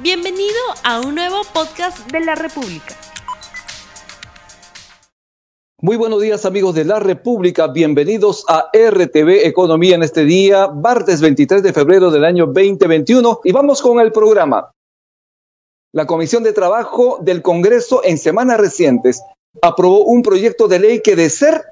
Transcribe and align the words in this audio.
Bienvenido 0.00 0.54
a 0.84 1.00
un 1.00 1.16
nuevo 1.16 1.42
podcast 1.52 2.08
de 2.12 2.20
la 2.20 2.36
República. 2.36 2.94
Muy 5.80 5.96
buenos 5.96 6.22
días 6.22 6.44
amigos 6.44 6.76
de 6.76 6.84
la 6.84 7.00
República, 7.00 7.66
bienvenidos 7.66 8.44
a 8.46 8.70
RTV 8.72 9.44
Economía 9.44 9.96
en 9.96 10.04
este 10.04 10.24
día, 10.24 10.68
martes 10.68 11.20
23 11.20 11.64
de 11.64 11.72
febrero 11.72 12.12
del 12.12 12.24
año 12.24 12.46
2021 12.46 13.40
y 13.42 13.50
vamos 13.50 13.82
con 13.82 13.98
el 13.98 14.12
programa. 14.12 14.70
La 15.92 16.06
Comisión 16.06 16.44
de 16.44 16.52
Trabajo 16.52 17.18
del 17.20 17.42
Congreso 17.42 18.02
en 18.04 18.18
semanas 18.18 18.60
recientes 18.60 19.20
aprobó 19.62 20.04
un 20.04 20.22
proyecto 20.22 20.68
de 20.68 20.78
ley 20.78 21.02
que 21.02 21.16
de 21.16 21.28
ser 21.28 21.64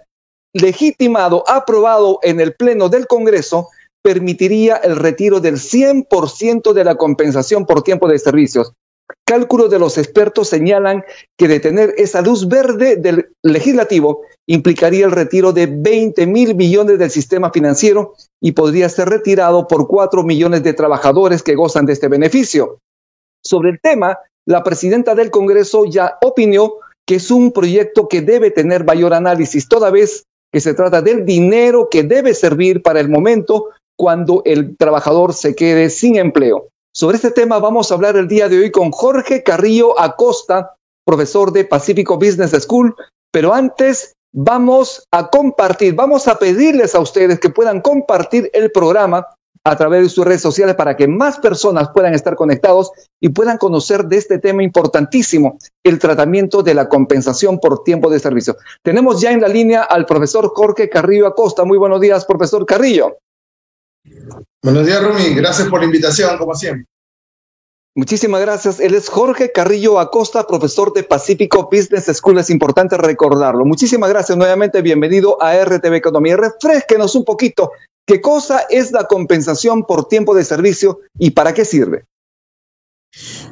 legitimado, 0.53 1.45
aprobado 1.47 2.19
en 2.23 2.41
el 2.41 2.57
Pleno 2.57 2.89
del 2.89 3.07
Congreso, 3.07 3.69
permitiría 4.07 4.77
el 4.77 4.95
retiro 4.95 5.41
del 5.41 5.57
100% 5.57 6.73
de 6.73 6.85
la 6.85 6.95
compensación 6.95 7.67
por 7.67 7.83
tiempo 7.83 8.07
de 8.07 8.21
servicios. 8.21 8.73
Cálculos 9.25 9.69
de 9.69 9.81
los 9.81 9.99
expertos 9.99 10.49
señalan 10.49 11.03
que 11.37 11.49
de 11.49 11.59
tener 11.59 11.93
esa 11.97 12.23
luz 12.23 12.47
verde 12.47 12.95
del 12.95 13.33
legislativo 13.43 14.21
implicaría 14.47 15.07
el 15.07 15.11
retiro 15.11 15.53
de 15.53 15.67
20 15.67 16.25
mil 16.29 16.55
millones 16.55 17.01
del 17.01 17.11
sistema 17.11 17.51
financiero 17.51 18.15
y 18.41 18.53
podría 18.53 18.89
ser 18.89 19.09
retirado 19.09 19.67
por 19.67 19.89
4 19.89 20.23
millones 20.23 20.63
de 20.63 20.73
trabajadores 20.73 21.43
que 21.43 21.57
gozan 21.57 21.85
de 21.85 21.95
este 21.95 22.07
beneficio. 22.07 22.79
Sobre 23.43 23.71
el 23.71 23.81
tema, 23.81 24.21
la 24.47 24.63
presidenta 24.63 25.17
del 25.17 25.33
Congreso 25.33 25.85
ya 25.85 26.17
opinó 26.23 26.75
que 27.05 27.17
es 27.17 27.33
un 27.33 27.51
proyecto 27.51 28.07
que 28.07 28.23
debe 28.23 28.53
tener 28.53 28.85
mayor 28.85 29.15
análisis, 29.15 29.67
toda 29.67 29.91
vez 29.91 30.27
que 30.53 30.61
se 30.61 30.75
trata 30.75 31.03
del 31.03 31.27
dinero 31.27 31.89
que 31.91 32.05
debe 32.05 32.35
servir 32.35 32.83
para 32.83 33.01
el 33.01 33.09
momento 33.09 33.71
cuando 33.97 34.43
el 34.45 34.77
trabajador 34.77 35.35
se 35.35 35.55
quede 35.55 35.91
sin 35.91 36.17
empleo. 36.17 36.69
Sobre 36.95 37.17
este 37.17 37.31
tema 37.31 37.59
vamos 37.59 37.91
a 37.91 37.95
hablar 37.95 38.17
el 38.17 38.29
día 38.29 38.49
de 38.49 38.59
hoy 38.59 38.71
con 38.71 38.91
Jorge 38.91 39.43
Carrillo 39.43 39.99
Acosta, 40.01 40.75
profesor 41.05 41.53
de 41.53 41.65
Pacífico 41.65 42.17
Business 42.17 42.53
School, 42.63 42.95
pero 43.31 43.53
antes 43.53 44.15
vamos 44.33 45.05
a 45.11 45.29
compartir, 45.29 45.95
vamos 45.95 46.29
a 46.29 46.39
pedirles 46.39 46.95
a 46.95 47.01
ustedes 47.01 47.39
que 47.39 47.51
puedan 47.51 47.81
compartir 47.81 48.51
el 48.53 48.71
programa 48.71 49.27
a 49.65 49.77
través 49.77 50.03
de 50.03 50.09
sus 50.09 50.25
redes 50.25 50.43
sociales 50.43 50.77
para 50.77 50.97
que 50.97 51.09
más 51.09 51.39
personas 51.39 51.89
puedan 51.93 52.15
estar 52.15 52.37
conectados 52.37 52.93
y 53.21 53.31
puedan 53.31 53.59
conocer 53.59 54.05
de 54.05 54.17
este 54.17 54.39
tema 54.39 54.63
importantísimo, 54.63 55.59
el 55.83 55.99
tratamiento 55.99 56.63
de 56.63 56.75
la 56.75 56.89
compensación 56.89 57.59
por 57.59 57.83
tiempo 57.83 58.09
de 58.09 58.21
servicio. 58.21 58.57
Tenemos 58.83 59.21
ya 59.21 59.33
en 59.33 59.41
la 59.41 59.49
línea 59.49 59.83
al 59.83 60.07
profesor 60.07 60.53
Jorge 60.55 60.89
Carrillo 60.89 61.27
Acosta. 61.27 61.65
Muy 61.65 61.79
buenos 61.79 62.01
días, 62.01 62.25
profesor 62.25 62.65
Carrillo. 62.65 63.17
Buenos 64.63 64.87
días, 64.87 65.03
Rumi. 65.03 65.35
Gracias 65.35 65.69
por 65.69 65.81
la 65.81 65.87
invitación, 65.87 66.37
como 66.39 66.55
siempre. 66.55 66.87
Muchísimas 67.95 68.43
gracias. 68.43 68.79
Él 68.79 68.95
es 68.95 69.09
Jorge 69.09 69.53
Carrillo 69.53 69.99
Acosta, 69.99 70.47
profesor 70.47 70.93
de 70.93 71.03
Pacífico 71.03 71.71
Business 71.73 72.05
School. 72.15 72.39
Es 72.39 72.51
importante 72.51 72.99
recordarlo. 72.99 73.65
Muchísimas 73.65 74.11
gracias 74.11 74.37
nuevamente. 74.37 74.83
Bienvenido 74.83 75.41
a 75.41 75.55
RTV 75.65 75.95
Economía. 75.95 76.37
Refresquenos 76.37 77.15
un 77.15 77.25
poquito. 77.25 77.73
¿Qué 78.07 78.21
cosa 78.21 78.67
es 78.69 78.93
la 78.93 79.05
compensación 79.05 79.85
por 79.85 80.09
tiempo 80.09 80.35
de 80.35 80.45
servicio 80.45 81.01
y 81.19 81.31
para 81.31 81.55
qué 81.55 81.65
sirve? 81.65 82.05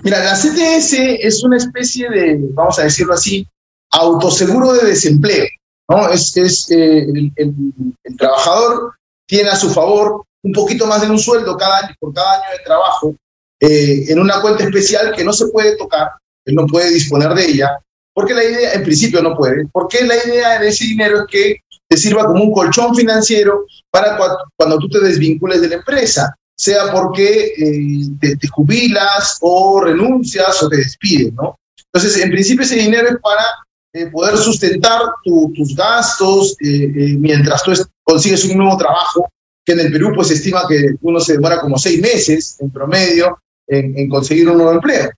Mira, 0.03 0.23
la 0.23 0.35
CTS 0.35 0.93
es 1.21 1.43
una 1.43 1.57
especie 1.57 2.11
de, 2.11 2.39
vamos 2.53 2.79
a 2.79 2.83
decirlo 2.83 3.15
así, 3.15 3.49
autoseguro 3.93 4.75
de 4.75 4.89
desempleo. 4.89 5.47
¿no? 5.89 6.11
Es, 6.11 6.37
es 6.37 6.71
eh, 6.71 7.07
el 7.37 8.17
trabajador 8.19 8.93
tiene 9.27 9.51
a 9.51 9.57
su 9.57 9.71
favor 9.71 10.25
un 10.43 10.53
poquito 10.53 10.87
más 10.87 11.01
de 11.01 11.11
un 11.11 11.19
sueldo 11.19 11.57
cada 11.57 11.79
año, 11.79 11.95
por 11.99 12.13
cada 12.13 12.35
año 12.35 12.51
de 12.57 12.65
trabajo 12.65 13.15
eh, 13.61 14.05
en 14.09 14.21
una 14.21 14.41
cuenta 14.41 14.65
especial 14.65 15.13
que 15.15 15.25
no 15.25 15.33
se 15.33 15.47
puede 15.49 15.77
tocar, 15.77 16.11
él 16.45 16.55
no 16.55 16.67
puede 16.67 16.91
disponer 16.91 17.33
de 17.35 17.47
ella, 17.47 17.79
porque 18.13 18.35
la 18.35 18.45
idea, 18.45 18.75
en 18.75 18.83
principio 18.83 19.23
no 19.23 19.37
puede, 19.37 19.67
porque 19.73 20.05
la 20.05 20.17
idea 20.17 20.59
de 20.59 20.69
ese 20.69 20.85
dinero 20.85 21.21
es 21.21 21.27
que 21.31 21.57
te 21.89 21.97
sirva 21.97 22.27
como 22.27 22.45
un 22.45 22.53
colchón 22.53 22.95
financiero 22.95 23.65
para 23.91 24.19
cuando, 24.57 24.79
tú 24.79 24.89
te 24.89 25.01
desvincules 25.01 25.61
de 25.61 25.69
la 25.69 25.77
empresa, 25.77 26.37
sea 26.57 26.93
porque 26.93 27.55
eh, 27.57 28.37
te, 28.39 28.49
jubilas 28.49 29.39
o 29.41 29.81
renuncias 29.81 30.63
o 30.63 30.69
te 30.69 30.77
despiden, 30.77 31.35
¿no? 31.35 31.57
Entonces, 31.93 32.23
en 32.23 32.31
principio 32.31 32.65
ese 32.65 32.77
dinero 32.77 33.09
es 33.09 33.17
para 33.23 33.45
eh, 33.95 34.07
poder 34.11 34.37
sustentar 34.37 35.01
tus 35.25 35.75
gastos 35.75 36.57
mientras 36.61 37.63
tú 37.63 37.73
consigues 38.03 38.45
un 38.45 38.59
nuevo 38.59 38.77
trabajo 38.77 39.29
que 39.65 39.73
en 39.73 39.81
el 39.81 39.93
Perú 39.93 40.13
pues 40.15 40.29
se 40.29 40.35
estima 40.35 40.67
que 40.69 40.97
uno 41.01 41.21
se 41.21 41.35
demora 41.35 41.61
como 41.61 41.79
seis 41.79 42.01
meses 42.01 42.57
en 42.61 42.71
promedio 42.71 43.39
en, 43.67 44.09
conseguir 44.09 44.49
un 44.49 44.59
nuevo 44.59 44.73
empleo. 44.73 45.11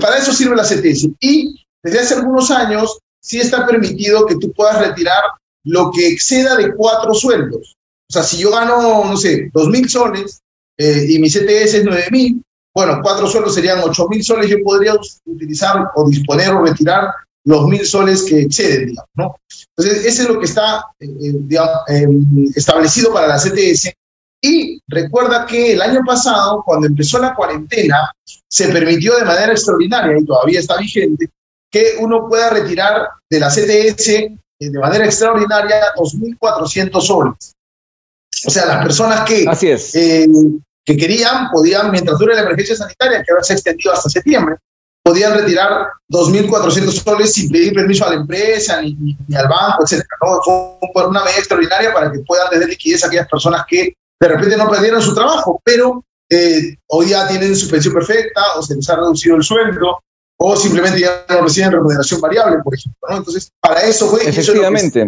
Para 0.00 0.18
eso 0.18 0.32
sirve 0.32 0.56
la 0.56 0.64
CTS. 0.64 1.08
Y 1.20 1.64
desde 1.82 2.00
hace 2.00 2.14
algunos 2.14 2.50
años 2.50 2.98
sí 3.20 3.38
está 3.38 3.66
permitido 3.66 4.26
que 4.26 4.36
tú 4.36 4.52
puedas 4.52 4.80
retirar 4.80 5.22
lo 5.64 5.90
que 5.92 6.08
exceda 6.08 6.56
de 6.56 6.74
cuatro 6.74 7.14
sueldos. 7.14 7.76
O 8.10 8.12
sea, 8.12 8.22
si 8.22 8.38
yo 8.38 8.50
gano, 8.50 9.04
no 9.04 9.16
sé, 9.16 9.50
dos 9.52 9.68
mil 9.68 9.88
soles 9.88 10.40
eh, 10.78 11.06
y 11.08 11.18
mi 11.18 11.28
CTS 11.28 11.74
es 11.74 11.84
nueve 11.84 12.06
mil, 12.10 12.42
bueno, 12.74 13.00
cuatro 13.02 13.26
sueldos 13.26 13.54
serían 13.54 13.80
ocho 13.82 14.08
mil 14.08 14.24
soles, 14.24 14.48
yo 14.48 14.56
podría 14.64 14.94
utilizar 15.26 15.90
o 15.94 16.08
disponer 16.08 16.50
o 16.50 16.64
retirar 16.64 17.10
los 17.48 17.66
mil 17.66 17.84
soles 17.86 18.24
que 18.24 18.42
exceden, 18.42 18.88
digamos, 18.88 19.10
¿no? 19.14 19.36
Entonces, 19.74 20.04
ese 20.04 20.22
es 20.22 20.28
lo 20.28 20.38
que 20.38 20.44
está, 20.44 20.84
eh, 21.00 21.06
eh, 21.06 21.32
digamos, 21.32 21.78
em, 21.88 22.46
establecido 22.54 23.10
para 23.10 23.26
la 23.26 23.38
CTS. 23.38 23.94
Y 24.42 24.82
recuerda 24.86 25.46
que 25.46 25.72
el 25.72 25.80
año 25.80 26.00
pasado, 26.06 26.62
cuando 26.64 26.86
empezó 26.86 27.18
la 27.18 27.34
cuarentena, 27.34 28.12
se 28.46 28.68
permitió 28.68 29.16
de 29.16 29.24
manera 29.24 29.52
extraordinaria, 29.52 30.18
y 30.18 30.26
todavía 30.26 30.60
está 30.60 30.76
vigente, 30.76 31.30
que 31.70 31.94
uno 32.00 32.28
pueda 32.28 32.50
retirar 32.50 33.08
de 33.30 33.40
la 33.40 33.48
CTS 33.48 34.08
eh, 34.08 34.36
de 34.58 34.78
manera 34.78 35.06
extraordinaria 35.06 35.94
2.400 35.96 37.00
soles. 37.00 37.54
O 38.46 38.50
sea, 38.50 38.66
las 38.66 38.82
personas 38.84 39.26
que, 39.26 39.46
Así 39.48 39.70
es. 39.70 39.92
que 39.92 40.96
querían, 40.96 41.50
podían, 41.50 41.90
mientras 41.90 42.18
dure 42.18 42.34
la 42.34 42.42
emergencia 42.42 42.76
sanitaria, 42.76 43.22
que 43.22 43.32
ahora 43.32 43.42
se 43.42 43.54
ha 43.54 43.56
extendido 43.56 43.92
hasta 43.94 44.10
septiembre, 44.10 44.56
podían 45.08 45.32
retirar 45.32 45.88
2.400 46.10 47.02
soles 47.02 47.32
sin 47.32 47.50
pedir 47.50 47.72
permiso 47.72 48.04
a 48.04 48.10
la 48.10 48.16
empresa 48.16 48.82
ni, 48.82 48.94
ni, 48.94 49.36
al 49.36 49.48
banco, 49.48 49.82
etc. 49.82 50.04
¿no? 50.22 50.78
Fue 50.92 51.06
una 51.06 51.24
medida 51.24 51.38
extraordinaria 51.38 51.94
para 51.94 52.12
que 52.12 52.18
puedan 52.20 52.50
tener 52.50 52.68
liquidez 52.68 53.02
a 53.02 53.06
aquellas 53.06 53.26
personas 53.26 53.64
que 53.66 53.94
de 54.20 54.28
repente 54.28 54.56
no 54.58 54.68
perdieron 54.68 55.00
su 55.00 55.14
trabajo, 55.14 55.62
pero 55.64 56.04
eh, 56.28 56.76
hoy 56.88 57.08
ya 57.08 57.26
tienen 57.26 57.56
su 57.56 57.70
pensión 57.70 57.94
perfecta 57.94 58.42
o 58.56 58.62
se 58.62 58.74
les 58.74 58.90
ha 58.90 58.96
reducido 58.96 59.36
el 59.36 59.42
sueldo 59.42 59.98
o 60.40 60.56
simplemente 60.56 61.00
ya 61.00 61.24
no 61.30 61.40
reciben 61.40 61.72
remuneración 61.72 62.20
variable, 62.20 62.58
por 62.62 62.74
ejemplo. 62.74 63.08
¿no? 63.08 63.16
Entonces, 63.16 63.50
para 63.60 63.80
eso 63.80 64.08
fue... 64.08 64.28
Efectivamente. 64.28 65.06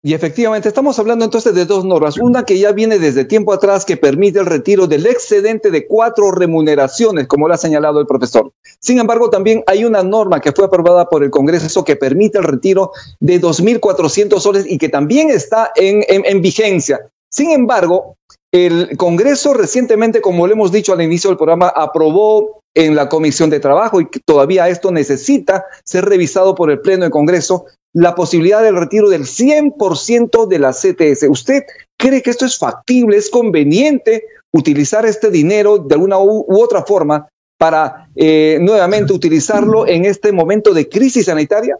Y 0.00 0.14
efectivamente, 0.14 0.68
estamos 0.68 0.96
hablando 1.00 1.24
entonces 1.24 1.54
de 1.54 1.64
dos 1.64 1.84
normas. 1.84 2.18
Una 2.18 2.44
que 2.44 2.56
ya 2.56 2.70
viene 2.70 3.00
desde 3.00 3.24
tiempo 3.24 3.52
atrás 3.52 3.84
que 3.84 3.96
permite 3.96 4.38
el 4.38 4.46
retiro 4.46 4.86
del 4.86 5.06
excedente 5.06 5.72
de 5.72 5.88
cuatro 5.88 6.30
remuneraciones, 6.30 7.26
como 7.26 7.48
lo 7.48 7.54
ha 7.54 7.58
señalado 7.58 8.00
el 8.00 8.06
profesor. 8.06 8.52
Sin 8.78 9.00
embargo, 9.00 9.28
también 9.28 9.64
hay 9.66 9.84
una 9.84 10.04
norma 10.04 10.40
que 10.40 10.52
fue 10.52 10.66
aprobada 10.66 11.08
por 11.08 11.24
el 11.24 11.30
Congreso 11.30 11.84
que 11.84 11.96
permite 11.96 12.38
el 12.38 12.44
retiro 12.44 12.92
de 13.18 13.40
2.400 13.40 14.38
soles 14.38 14.66
y 14.68 14.78
que 14.78 14.88
también 14.88 15.30
está 15.30 15.72
en, 15.74 16.04
en 16.08 16.42
vigencia. 16.42 17.00
Sin 17.28 17.50
embargo, 17.50 18.16
el 18.52 18.96
Congreso 18.96 19.52
recientemente, 19.52 20.20
como 20.20 20.46
lo 20.46 20.52
hemos 20.52 20.70
dicho 20.72 20.92
al 20.92 21.02
inicio 21.02 21.28
del 21.28 21.36
programa, 21.36 21.68
aprobó 21.68 22.62
en 22.74 22.94
la 22.94 23.08
Comisión 23.08 23.50
de 23.50 23.60
Trabajo 23.60 24.00
y 24.00 24.08
todavía 24.24 24.68
esto 24.68 24.92
necesita 24.92 25.66
ser 25.84 26.04
revisado 26.04 26.54
por 26.54 26.70
el 26.70 26.80
Pleno 26.80 27.02
del 27.02 27.10
Congreso, 27.10 27.66
la 27.94 28.14
posibilidad 28.14 28.62
del 28.62 28.76
retiro 28.76 29.08
del 29.08 29.22
100% 29.22 30.46
de 30.46 30.58
la 30.58 30.72
CTS. 30.72 31.28
¿Usted 31.28 31.64
cree 31.98 32.22
que 32.22 32.30
esto 32.30 32.44
es 32.44 32.58
factible, 32.58 33.16
es 33.16 33.30
conveniente 33.30 34.24
utilizar 34.52 35.04
este 35.06 35.30
dinero 35.30 35.78
de 35.78 35.94
alguna 35.94 36.18
u, 36.18 36.46
otra 36.48 36.82
forma 36.82 37.28
para 37.58 38.08
eh, 38.14 38.58
nuevamente 38.60 39.12
utilizarlo 39.12 39.86
en 39.86 40.04
este 40.04 40.32
momento 40.32 40.72
de 40.72 40.88
crisis 40.88 41.26
sanitaria? 41.26 41.76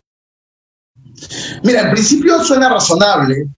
Mira, 1.62 1.82
en 1.82 1.90
principio 1.93 2.43
suena 2.43 2.69
razonable, 2.69 3.49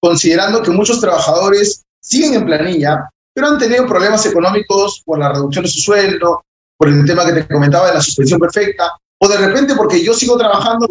considerando 0.00 0.62
que 0.62 0.70
muchos 0.70 1.00
trabajadores 1.00 1.84
siguen 2.00 2.34
en 2.34 2.46
planilla, 2.46 3.08
pero 3.34 3.48
han 3.48 3.58
tenido 3.58 3.86
problemas 3.86 4.24
económicos 4.26 5.02
por 5.04 5.18
la 5.18 5.32
reducción 5.32 5.64
de 5.64 5.70
su 5.70 5.80
sueldo, 5.80 6.42
por 6.76 6.88
el 6.88 7.04
tema 7.04 7.26
que 7.26 7.32
te 7.32 7.48
comentaba 7.48 7.88
de 7.88 7.94
la 7.94 8.00
suspensión 8.00 8.40
perfecta, 8.40 8.92
o 9.20 9.28
de 9.28 9.36
repente 9.36 9.74
porque 9.74 10.02
yo 10.02 10.14
sigo 10.14 10.36
trabajando 10.36 10.86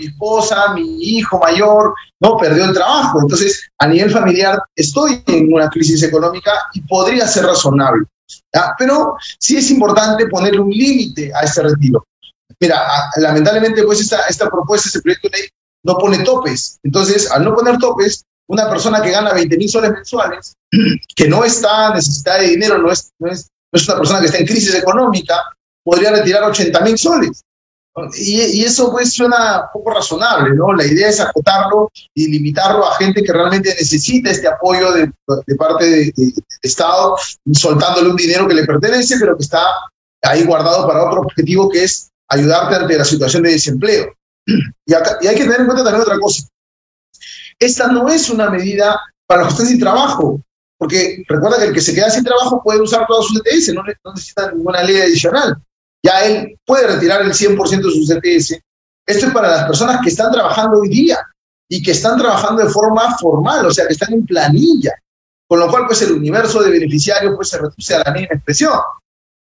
mi 0.00 0.06
esposa, 0.06 0.72
mi 0.74 1.02
hijo 1.02 1.38
mayor, 1.38 1.94
no 2.20 2.36
perdió 2.36 2.64
el 2.64 2.74
trabajo. 2.74 3.20
Entonces, 3.20 3.68
a 3.78 3.86
nivel 3.86 4.10
familiar, 4.10 4.60
estoy 4.74 5.22
en 5.26 5.52
una 5.52 5.68
crisis 5.68 6.02
económica 6.02 6.52
y 6.74 6.80
podría 6.82 7.26
ser 7.26 7.44
razonable. 7.44 8.06
Pero 8.78 9.14
sí 9.38 9.56
es 9.56 9.70
importante 9.70 10.26
ponerle 10.26 10.60
un 10.60 10.70
límite 10.70 11.32
a 11.34 11.44
este 11.44 11.62
retiro. 11.62 12.04
Mira, 12.58 12.82
lamentablemente, 13.16 13.84
pues 13.84 14.00
esta, 14.00 14.22
esta 14.28 14.50
propuesta, 14.50 14.88
este 14.88 15.00
proyecto 15.00 15.28
de 15.28 15.38
ley, 15.38 15.48
no 15.84 15.96
pone 15.96 16.18
topes. 16.24 16.78
Entonces, 16.82 17.30
al 17.30 17.44
no 17.44 17.54
poner 17.54 17.78
topes, 17.78 18.24
una 18.48 18.68
persona 18.68 19.00
que 19.00 19.10
gana 19.10 19.32
20 19.32 19.56
mil 19.56 19.68
soles 19.68 19.92
mensuales, 19.92 20.54
que 21.16 21.28
no 21.28 21.44
está 21.44 21.94
necesitada 21.94 22.38
de 22.38 22.48
dinero, 22.48 22.78
no 22.78 22.90
es, 22.90 23.12
no 23.18 23.30
es 23.30 23.48
es 23.72 23.88
una 23.88 23.98
persona 23.98 24.20
que 24.20 24.26
está 24.26 24.38
en 24.38 24.46
crisis 24.46 24.74
económica, 24.74 25.34
podría 25.84 26.10
retirar 26.10 26.42
80 26.44 26.80
mil 26.80 26.98
soles. 26.98 27.42
Y, 28.16 28.64
eso 28.64 28.90
pues 28.92 29.12
suena 29.12 29.68
poco 29.72 29.90
razonable, 29.90 30.54
¿no? 30.54 30.72
La 30.72 30.86
idea 30.86 31.08
es 31.08 31.20
acotarlo 31.20 31.90
y 32.14 32.28
limitarlo 32.28 32.86
a 32.86 32.94
gente 32.96 33.22
que 33.22 33.32
realmente 33.32 33.74
necesita 33.78 34.30
este 34.30 34.46
apoyo 34.46 34.92
de, 34.92 35.12
parte 35.56 35.86
del 35.86 36.12
de, 36.16 36.32
Estado, 36.62 37.16
soltándole 37.52 38.10
un 38.10 38.16
dinero 38.16 38.46
que 38.46 38.54
le 38.54 38.64
pertenece, 38.64 39.16
pero 39.18 39.36
que 39.36 39.42
está 39.42 39.64
ahí 40.22 40.44
guardado 40.44 40.86
para 40.86 41.04
otro 41.04 41.22
objetivo 41.22 41.68
que 41.68 41.84
es 41.84 42.10
ayudarte 42.28 42.76
ante 42.76 42.98
la 42.98 43.04
situación 43.04 43.42
de 43.42 43.52
desempleo. 43.52 44.12
Y, 44.86 44.92
y 44.92 45.28
hay 45.28 45.36
que 45.36 45.44
tener 45.44 45.60
en 45.60 45.66
cuenta 45.66 45.84
también 45.84 46.02
otra 46.02 46.18
cosa. 46.18 46.42
Esta 47.58 47.86
no 47.88 48.08
es 48.08 48.30
una 48.30 48.50
medida 48.50 48.98
para 49.26 49.42
los 49.42 49.48
que 49.48 49.54
están 49.54 49.66
sin 49.68 49.78
trabajo, 49.80 50.40
porque 50.76 51.22
recuerda 51.28 51.58
que 51.58 51.66
el 51.66 51.72
que 51.72 51.80
se 51.80 51.94
queda 51.94 52.10
sin 52.10 52.24
trabajo 52.24 52.60
puede 52.62 52.80
usar 52.80 53.06
todos 53.06 53.28
sus 53.28 53.42
ETS, 53.44 53.74
no 53.74 53.82
necesita 54.12 54.50
ninguna 54.50 54.82
ley 54.82 55.00
adicional 55.00 55.56
ya 56.02 56.24
él 56.24 56.58
puede 56.64 56.86
retirar 56.86 57.22
el 57.22 57.32
100% 57.32 57.68
de 57.68 57.82
su 57.82 58.06
CTS. 58.06 58.60
Esto 59.06 59.26
es 59.26 59.32
para 59.32 59.50
las 59.50 59.64
personas 59.64 60.00
que 60.02 60.10
están 60.10 60.32
trabajando 60.32 60.80
hoy 60.80 60.88
día 60.88 61.18
y 61.68 61.82
que 61.82 61.92
están 61.92 62.18
trabajando 62.18 62.62
de 62.62 62.70
forma 62.70 63.16
formal, 63.18 63.66
o 63.66 63.70
sea, 63.70 63.86
que 63.86 63.92
están 63.92 64.12
en 64.12 64.24
planilla. 64.24 64.92
Con 65.48 65.58
lo 65.58 65.68
cual, 65.68 65.84
pues 65.86 66.02
el 66.02 66.12
universo 66.12 66.62
de 66.62 66.70
beneficiarios 66.70 67.34
pues, 67.36 67.48
se 67.48 67.58
reduce 67.58 67.94
a 67.94 68.02
la 68.04 68.12
misma 68.12 68.34
expresión. 68.34 68.78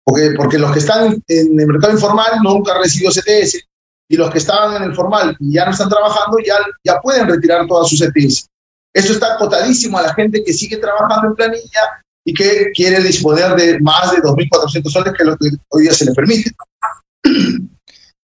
Porque, 0.03 0.31
porque 0.35 0.57
los 0.57 0.71
que 0.71 0.79
están 0.79 1.21
en 1.27 1.59
el 1.59 1.67
mercado 1.67 1.93
informal 1.93 2.39
nunca 2.41 2.73
han 2.73 2.81
recibido 2.81 3.11
CTS 3.11 3.59
y 4.09 4.17
los 4.17 4.31
que 4.31 4.39
estaban 4.39 4.75
en 4.77 4.89
el 4.89 4.95
formal 4.95 5.37
y 5.39 5.53
ya 5.53 5.65
no 5.65 5.71
están 5.71 5.87
trabajando 5.87 6.37
ya, 6.43 6.55
ya 6.83 6.99
pueden 6.99 7.27
retirar 7.27 7.67
todas 7.67 7.89
sus 7.89 7.99
CTS. 7.99 8.47
Esto 8.91 9.13
está 9.13 9.35
acotadísimo 9.35 9.99
a 9.99 10.01
la 10.01 10.13
gente 10.15 10.43
que 10.43 10.51
sigue 10.51 10.77
trabajando 10.77 11.27
en 11.27 11.35
planilla 11.35 12.03
y 12.29 12.33
que 12.33 12.71
quiere 12.73 13.01
disponer 13.01 13.55
de 13.55 13.79
más 13.79 14.11
de 14.11 14.17
2.400 14.17 14.89
soles, 14.89 15.13
que 15.17 15.23
lo 15.25 15.35
que 15.35 15.47
hoy 15.69 15.83
día 15.83 15.93
se 15.93 16.05
le 16.05 16.13
permite. 16.13 16.51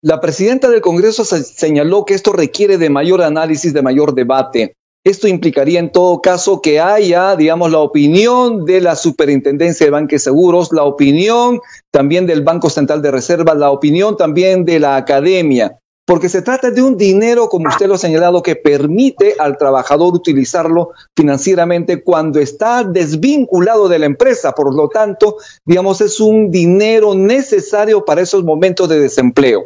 La 0.02 0.20
presidenta 0.20 0.70
del 0.70 0.82
Congreso 0.82 1.24
señaló 1.24 2.04
que 2.04 2.14
esto 2.14 2.34
requiere 2.34 2.78
de 2.78 2.90
mayor 2.90 3.22
análisis, 3.22 3.74
de 3.74 3.82
mayor 3.82 4.14
debate. 4.14 4.76
Esto 5.06 5.30
implicaría 5.30 5.80
en 5.80 5.92
todo 5.92 6.22
caso 6.22 6.62
que 6.62 6.82
haya, 6.82 7.38
digamos, 7.38 7.72
la 7.72 7.80
opinión 7.80 8.66
de 8.66 8.82
la 8.82 8.98
Superintendencia 8.98 9.86
de 9.86 9.92
Banques 9.92 10.24
Seguros, 10.24 10.74
la 10.74 10.84
opinión 10.84 11.62
también 11.92 12.26
del 12.26 12.42
Banco 12.42 12.70
Central 12.70 13.02
de 13.02 13.12
Reserva, 13.12 13.54
la 13.54 13.72
opinión 13.72 14.18
también 14.18 14.66
de 14.66 14.80
la 14.80 14.98
academia 14.98 15.78
porque 16.06 16.30
se 16.30 16.42
trata 16.42 16.70
de 16.72 16.82
un 16.82 16.98
dinero, 16.98 17.48
como 17.48 17.70
usted 17.70 17.88
lo 17.88 17.96
ha 17.96 17.98
señalado, 17.98 18.44
que 18.44 18.56
permite 18.56 19.36
al 19.40 19.58
trabajador 19.58 20.14
utilizarlo 20.14 20.92
financieramente 21.16 22.04
cuando 22.04 22.40
está 22.40 22.84
desvinculado 22.84 23.88
de 23.88 24.00
la 24.00 24.06
empresa. 24.06 24.52
Por 24.54 24.76
lo 24.76 24.90
tanto, 24.90 25.38
digamos, 25.66 26.02
es 26.02 26.20
un 26.20 26.52
dinero 26.52 27.16
necesario 27.16 28.04
para 28.04 28.22
esos 28.22 28.44
momentos 28.44 28.90
de 28.90 29.00
desempleo. 29.00 29.64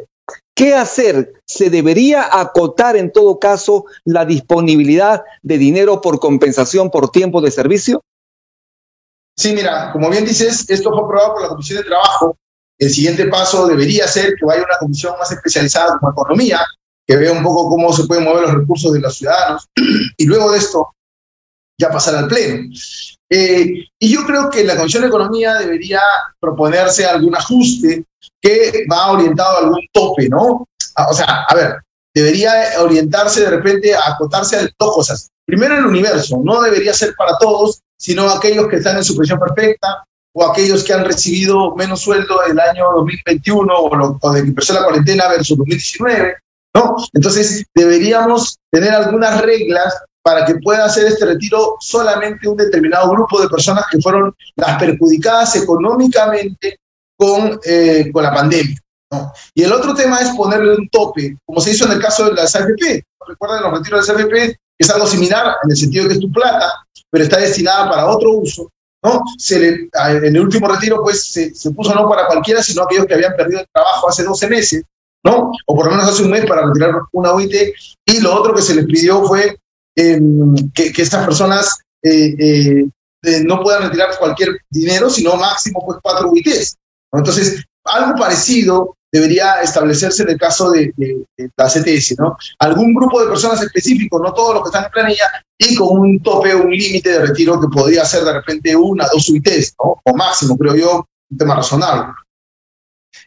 ¿Qué 0.54 0.74
hacer? 0.74 1.32
¿Se 1.44 1.70
debería 1.70 2.28
acotar 2.40 2.96
en 2.96 3.12
todo 3.12 3.38
caso 3.38 3.86
la 4.04 4.24
disponibilidad 4.24 5.22
de 5.42 5.58
dinero 5.58 6.00
por 6.00 6.20
compensación 6.20 6.90
por 6.90 7.10
tiempo 7.10 7.40
de 7.40 7.50
servicio? 7.50 8.02
Sí, 9.36 9.52
mira, 9.54 9.92
como 9.92 10.10
bien 10.10 10.24
dices, 10.24 10.68
esto 10.68 10.90
fue 10.90 11.00
aprobado 11.00 11.34
por 11.34 11.42
la 11.42 11.48
Comisión 11.48 11.78
de 11.78 11.88
Trabajo 11.88 12.36
el 12.78 12.90
siguiente 12.90 13.26
paso 13.26 13.66
debería 13.66 14.06
ser 14.06 14.34
que 14.38 14.46
vaya 14.46 14.62
una 14.62 14.78
comisión 14.78 15.14
más 15.18 15.30
especializada 15.32 15.98
como 15.98 16.12
economía, 16.12 16.60
que 17.06 17.16
vea 17.16 17.32
un 17.32 17.42
poco 17.42 17.68
cómo 17.68 17.92
se 17.92 18.04
pueden 18.04 18.24
mover 18.24 18.42
los 18.42 18.54
recursos 18.54 18.92
de 18.92 19.00
los 19.00 19.16
ciudadanos, 19.16 19.66
y 20.16 20.26
luego 20.26 20.52
de 20.52 20.58
esto 20.58 20.88
ya 21.80 21.90
pasar 21.90 22.16
al 22.16 22.28
Pleno. 22.28 22.68
Eh, 23.30 23.84
y 23.98 24.12
yo 24.12 24.24
creo 24.24 24.50
que 24.50 24.64
la 24.64 24.76
Comisión 24.76 25.02
de 25.02 25.08
Economía 25.08 25.54
debería 25.54 26.00
proponerse 26.40 27.06
algún 27.06 27.36
ajuste 27.36 28.04
que 28.40 28.84
va 28.90 29.12
orientado 29.12 29.56
a 29.56 29.60
algún 29.60 29.80
tope, 29.92 30.28
¿no? 30.28 30.66
O 31.08 31.14
sea, 31.14 31.44
a 31.48 31.54
ver, 31.54 31.76
debería 32.14 32.52
orientarse 32.80 33.42
de 33.42 33.50
repente 33.50 33.94
a 33.94 34.12
acotarse 34.12 34.56
a 34.56 34.68
dos 34.78 34.94
cosas. 34.94 35.30
Primero, 35.46 35.76
el 35.76 35.86
universo, 35.86 36.40
no 36.44 36.60
debería 36.62 36.92
ser 36.92 37.14
para 37.16 37.36
todos, 37.38 37.80
sino 37.96 38.28
aquellos 38.28 38.68
que 38.68 38.76
están 38.76 38.96
en 38.96 39.04
su 39.04 39.16
presión 39.16 39.38
perfecta, 39.38 40.04
o 40.38 40.46
aquellos 40.46 40.84
que 40.84 40.92
han 40.92 41.04
recibido 41.04 41.74
menos 41.74 42.00
sueldo 42.00 42.44
el 42.44 42.60
año 42.60 42.84
2021 42.94 43.74
o, 43.74 43.96
lo, 43.96 44.18
o 44.20 44.32
de 44.32 44.42
que 44.42 44.48
empezó 44.48 44.72
la 44.72 44.84
cuarentena 44.84 45.26
versus 45.26 45.58
2019, 45.58 46.36
¿no? 46.76 46.96
Entonces, 47.12 47.64
deberíamos 47.74 48.56
tener 48.70 48.92
algunas 48.92 49.40
reglas 49.42 49.98
para 50.22 50.44
que 50.44 50.54
pueda 50.56 50.84
hacer 50.84 51.08
este 51.08 51.26
retiro 51.26 51.74
solamente 51.80 52.46
un 52.46 52.56
determinado 52.56 53.10
grupo 53.10 53.40
de 53.40 53.48
personas 53.48 53.84
que 53.90 54.00
fueron 54.00 54.32
las 54.54 54.78
perjudicadas 54.78 55.56
económicamente 55.56 56.78
con, 57.16 57.58
eh, 57.64 58.08
con 58.12 58.22
la 58.22 58.32
pandemia. 58.32 58.78
¿no? 59.10 59.32
Y 59.54 59.64
el 59.64 59.72
otro 59.72 59.92
tema 59.92 60.20
es 60.20 60.28
ponerle 60.36 60.76
un 60.76 60.88
tope, 60.88 61.36
como 61.44 61.60
se 61.60 61.72
hizo 61.72 61.84
en 61.86 61.92
el 61.92 62.00
caso 62.00 62.26
de 62.26 62.34
las 62.34 62.54
AFP. 62.54 63.02
Recuerden 63.26 63.62
los 63.62 63.72
retiros 63.72 64.06
de 64.06 64.12
las 64.12 64.22
AFP, 64.22 64.56
es 64.78 64.90
algo 64.90 65.06
similar 65.08 65.56
en 65.64 65.70
el 65.72 65.76
sentido 65.76 66.04
de 66.04 66.10
que 66.10 66.14
es 66.14 66.20
tu 66.20 66.30
plata, 66.30 66.70
pero 67.10 67.24
está 67.24 67.38
destinada 67.38 67.90
para 67.90 68.06
otro 68.06 68.34
uso. 68.34 68.70
¿No? 69.02 69.22
Se 69.36 69.58
le, 69.58 69.88
en 69.92 70.36
el 70.36 70.40
último 70.40 70.68
retiro, 70.68 71.02
pues 71.02 71.24
se, 71.24 71.70
puso 71.72 71.94
no 71.94 72.08
para 72.08 72.26
cualquiera, 72.26 72.62
sino 72.62 72.82
aquellos 72.82 73.06
que 73.06 73.14
habían 73.14 73.36
perdido 73.36 73.60
el 73.60 73.66
trabajo 73.72 74.08
hace 74.08 74.24
12 74.24 74.48
meses, 74.48 74.82
¿no? 75.24 75.52
O 75.66 75.74
por 75.74 75.86
lo 75.86 75.92
menos 75.92 76.08
hace 76.08 76.22
un 76.22 76.30
mes 76.30 76.46
para 76.46 76.66
retirar 76.66 76.94
una 77.12 77.32
UIT. 77.32 77.54
Y 78.06 78.20
lo 78.20 78.34
otro 78.34 78.54
que 78.54 78.62
se 78.62 78.74
les 78.74 78.86
pidió 78.86 79.24
fue 79.24 79.56
em, 79.96 80.54
que, 80.74 80.92
que, 80.92 81.02
estas 81.02 81.24
personas 81.24 81.78
eh, 82.02 82.84
eh, 83.22 83.44
no 83.44 83.62
puedan 83.62 83.84
retirar 83.84 84.16
cualquier 84.18 84.58
dinero, 84.70 85.10
sino 85.10 85.36
máximo 85.36 85.82
pues 85.84 85.98
cuatro 86.02 86.30
UITs. 86.30 86.76
Entonces, 87.12 87.64
algo 87.84 88.18
parecido 88.18 88.96
debería 89.12 89.60
establecerse 89.62 90.22
en 90.22 90.30
el 90.30 90.38
caso 90.38 90.70
de, 90.70 90.92
la 91.56 91.66
CTS, 91.66 92.16
¿no? 92.18 92.36
Algún 92.58 92.94
grupo 92.94 93.20
de 93.20 93.28
personas 93.28 93.62
específico, 93.62 94.20
no 94.20 94.32
todos 94.32 94.54
los 94.54 94.62
que 94.62 94.68
están 94.68 94.84
en 94.84 94.90
planilla, 94.90 95.24
y 95.56 95.74
con 95.74 95.98
un 95.98 96.22
tope, 96.22 96.54
un 96.54 96.70
límite 96.70 97.10
de 97.10 97.26
retiro 97.26 97.60
que 97.60 97.68
podría 97.68 98.04
ser 98.04 98.24
de 98.24 98.32
repente 98.32 98.76
una, 98.76 99.06
dos 99.12 99.28
UITs, 99.28 99.74
¿no? 99.82 100.00
O 100.04 100.16
máximo, 100.16 100.56
creo 100.56 100.76
yo, 100.76 101.06
un 101.30 101.38
tema 101.38 101.56
razonable 101.56 102.12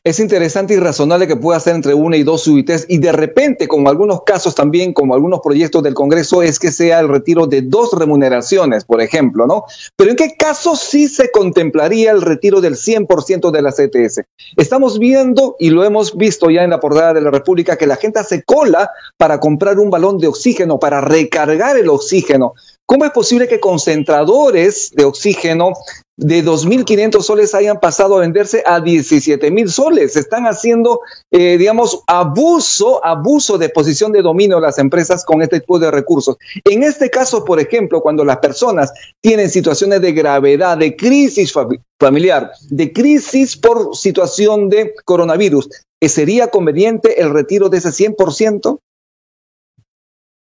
es 0.04 0.20
interesante 0.20 0.74
y 0.74 0.78
razonable 0.78 1.28
que 1.28 1.36
pueda 1.36 1.60
ser 1.60 1.76
entre 1.76 1.94
una 1.94 2.18
y 2.18 2.24
dos 2.24 2.48
UITs 2.48 2.86
y 2.88 2.98
de 2.98 3.12
repente, 3.12 3.68
como 3.68 3.90
algunos 3.90 4.24
casos 4.24 4.56
también, 4.56 4.94
como 4.94 5.14
algunos 5.14 5.42
proyectos 5.42 5.84
del 5.84 5.94
Congreso, 5.94 6.42
es 6.42 6.60
que 6.60 6.72
sea 6.72 7.00
el 7.00 7.08
retiro 7.08 7.46
de 7.46 7.62
dos 7.62 7.92
remuneraciones, 7.94 8.84
por 8.84 9.02
ejemplo, 9.02 9.46
¿no? 9.46 9.66
Pero 9.96 10.12
¿en 10.12 10.16
qué 10.16 10.36
caso 10.36 10.76
sí 10.76 11.08
se 11.08 11.30
contemplaría 11.32 12.12
el 12.12 12.22
retiro 12.22 12.62
del 12.62 12.76
100% 12.76 13.52
de 13.52 13.62
la 13.62 13.72
CTS? 13.72 14.22
Estamos 14.58 14.98
viendo, 14.98 15.56
y 15.60 15.70
lo 15.70 15.84
hemos 15.84 16.18
visto 16.18 16.50
ya 16.50 16.64
en 16.64 16.72
la 16.72 16.80
portada 16.80 17.14
de 17.14 17.22
la 17.22 17.32
República, 17.32 17.78
que 17.78 17.88
la 17.88 17.96
gente 17.96 18.20
hace 18.20 18.44
cola 18.44 18.90
para 19.18 19.40
comprar 19.40 19.78
un 19.80 19.90
balón 19.90 20.18
de 20.18 20.28
oxígeno, 20.28 20.80
para 20.80 21.02
recargar 21.02 21.78
el 21.78 21.90
oxígeno. 21.90 22.54
¿Cómo 22.92 23.06
es 23.06 23.12
posible 23.12 23.48
que 23.48 23.62
concentradores 23.62 24.92
de 24.94 25.06
oxígeno 25.06 25.72
de 26.18 26.44
2.500 26.44 27.22
soles 27.22 27.56
hayan 27.56 27.80
pasado 27.80 28.18
a 28.18 28.20
venderse 28.20 28.64
a 28.66 28.82
17.000 28.82 29.68
soles? 29.70 30.18
Están 30.18 30.44
haciendo, 30.44 31.00
eh, 31.32 31.58
digamos, 31.58 32.04
abuso, 32.06 33.00
abuso 33.06 33.58
de 33.58 33.70
posición 33.70 34.12
de 34.12 34.22
dominio 34.22 34.58
de 34.58 34.64
las 34.64 34.78
empresas 34.78 35.24
con 35.24 35.42
este 35.42 35.62
tipo 35.62 35.80
de 35.80 35.90
recursos. 35.90 36.36
En 36.66 36.84
este 36.84 37.10
caso, 37.10 37.46
por 37.46 37.62
ejemplo, 37.62 38.02
cuando 38.02 38.26
las 38.26 38.40
personas 38.40 38.92
tienen 39.22 39.50
situaciones 39.50 40.02
de 40.02 40.12
gravedad, 40.12 40.78
de 40.78 40.94
crisis 40.98 41.54
familiar, 41.98 42.52
de 42.70 42.92
crisis 42.92 43.56
por 43.56 43.96
situación 43.96 44.68
de 44.68 44.96
coronavirus, 45.06 45.70
¿sería 46.02 46.50
conveniente 46.50 47.22
el 47.22 47.30
retiro 47.30 47.70
de 47.70 47.78
ese 47.78 47.92
100%? 47.92 48.80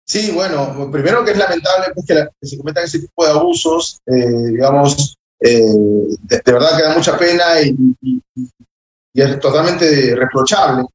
Sí, 0.07 0.31
bueno, 0.31 0.89
primero 0.91 1.25
que 1.25 1.31
es 1.31 1.37
lamentable 1.37 1.87
pues, 1.95 2.05
que, 2.05 2.47
se 2.47 2.57
cometan 2.57 2.83
ese 2.83 2.99
tipo 2.99 3.25
de 3.25 3.31
abusos, 3.31 3.99
eh, 4.05 4.51
digamos, 4.51 5.17
eh, 5.39 5.59
de, 6.21 6.41
verdad 6.45 6.77
que 6.77 6.83
da 6.83 6.95
mucha 6.95 7.17
pena 7.17 7.59
y, 7.61 7.75
es 9.15 9.39
totalmente 9.39 10.15
reprochable. 10.15 10.85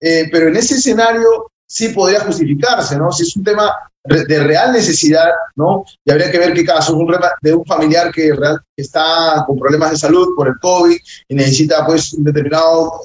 Eh, 0.00 0.28
pero 0.30 0.48
en 0.48 0.56
ese 0.56 0.74
escenario 0.74 1.50
sí 1.66 1.88
podría 1.88 2.20
justificarse, 2.20 2.98
¿no? 2.98 3.10
Si 3.10 3.22
es 3.22 3.34
un 3.36 3.44
tema 3.44 3.72
de 4.04 4.42
real 4.42 4.72
necesidad, 4.72 5.30
¿no? 5.56 5.84
Y 6.04 6.10
habría 6.10 6.30
que 6.30 6.38
ver 6.38 6.52
qué 6.52 6.64
caso, 6.64 6.96
un 6.96 7.14
de 7.40 7.54
un 7.54 7.64
familiar 7.64 8.10
que, 8.12 8.32
está 8.76 9.44
con 9.46 9.58
problemas 9.58 9.92
de 9.92 9.96
salud 9.96 10.34
por 10.36 10.48
el 10.48 10.58
COVID 10.60 10.96
y 11.28 11.34
necesita 11.34 11.86
pues 11.86 12.12
un 12.12 12.24
determinado 12.24 13.00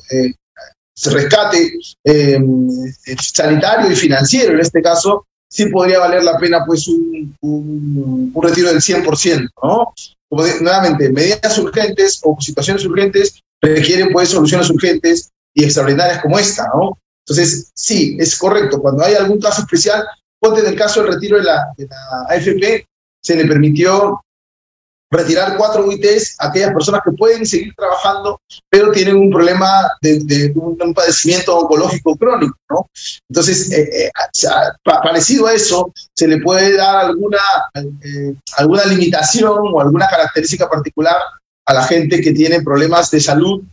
rescate 1.05 1.73
sanitario 3.17 3.91
y 3.91 3.95
financiero 3.95 4.53
en 4.53 4.59
este 4.59 4.81
caso, 4.81 5.25
sí 5.53 5.67
podría 5.67 5.99
valer 5.99 6.23
la 6.23 6.39
pena 6.39 6.65
pues 6.65 6.87
un, 6.87 7.37
un, 7.41 8.33
retiro 8.41 8.69
del 8.69 8.81
100%, 8.81 9.49
¿no? 9.61 9.93
Como 10.27 10.43
nuevamente, 10.61 11.11
medidas 11.11 11.59
urgentes 11.59 12.19
o 12.23 12.35
situaciones 12.41 12.83
urgentes 12.85 13.39
requieren 13.61 14.09
pues 14.11 14.29
soluciones 14.29 14.67
urgentes 14.71 15.29
y 15.53 15.63
extraordinarias 15.63 16.23
como 16.23 16.39
esta, 16.39 16.67
¿no? 16.73 16.97
Entonces, 17.23 17.71
sí, 17.75 18.17
es 18.19 18.35
correcto. 18.35 18.81
Cuando 18.81 19.05
hay 19.05 19.13
algún 19.13 19.39
caso 19.39 19.61
especial, 19.61 20.03
ponte 20.39 20.61
en 20.61 20.67
el 20.67 20.75
caso 20.75 21.03
del 21.03 21.13
retiro 21.13 21.37
de 21.37 21.43
la, 21.43 21.67
de 21.77 21.85
la 21.87 22.25
AFP, 22.29 22.87
se 23.21 23.35
le 23.35 23.45
permitió 23.45 24.23
retirar 25.13 25.55
cuatro 25.57 25.85
UITs 25.85 26.35
a 26.39 26.47
aquellas 26.47 26.73
personas 26.73 27.01
que 27.05 27.11
pueden 27.11 27.45
seguir 27.45 27.73
trabajando, 27.75 28.41
pero 28.69 28.91
tienen 28.91 29.15
un 29.15 29.29
problema 29.29 29.67
de, 30.01 30.51
un, 30.55 30.93
padecimiento 30.93 31.57
oncológico 31.57 32.15
crónico, 32.15 32.57
¿no? 32.69 32.89
Entonces, 33.29 33.71
eh, 33.71 34.05
eh, 34.05 34.11
parecido 34.83 35.47
a 35.47 35.53
eso, 35.53 35.93
se 36.15 36.27
le 36.27 36.41
puede 36.41 36.75
dar 36.75 37.05
alguna, 37.05 37.39
eh, 37.75 38.33
alguna 38.57 38.85
limitación 38.85 39.59
o 39.73 39.79
alguna 39.79 40.07
característica 40.07 40.69
particular 40.69 41.17
a 41.65 41.73
la 41.73 41.83
gente 41.83 42.19
que 42.19 42.33
tiene 42.33 42.61
problemas 42.61 43.09
de 43.11 43.21
salud 43.21 43.63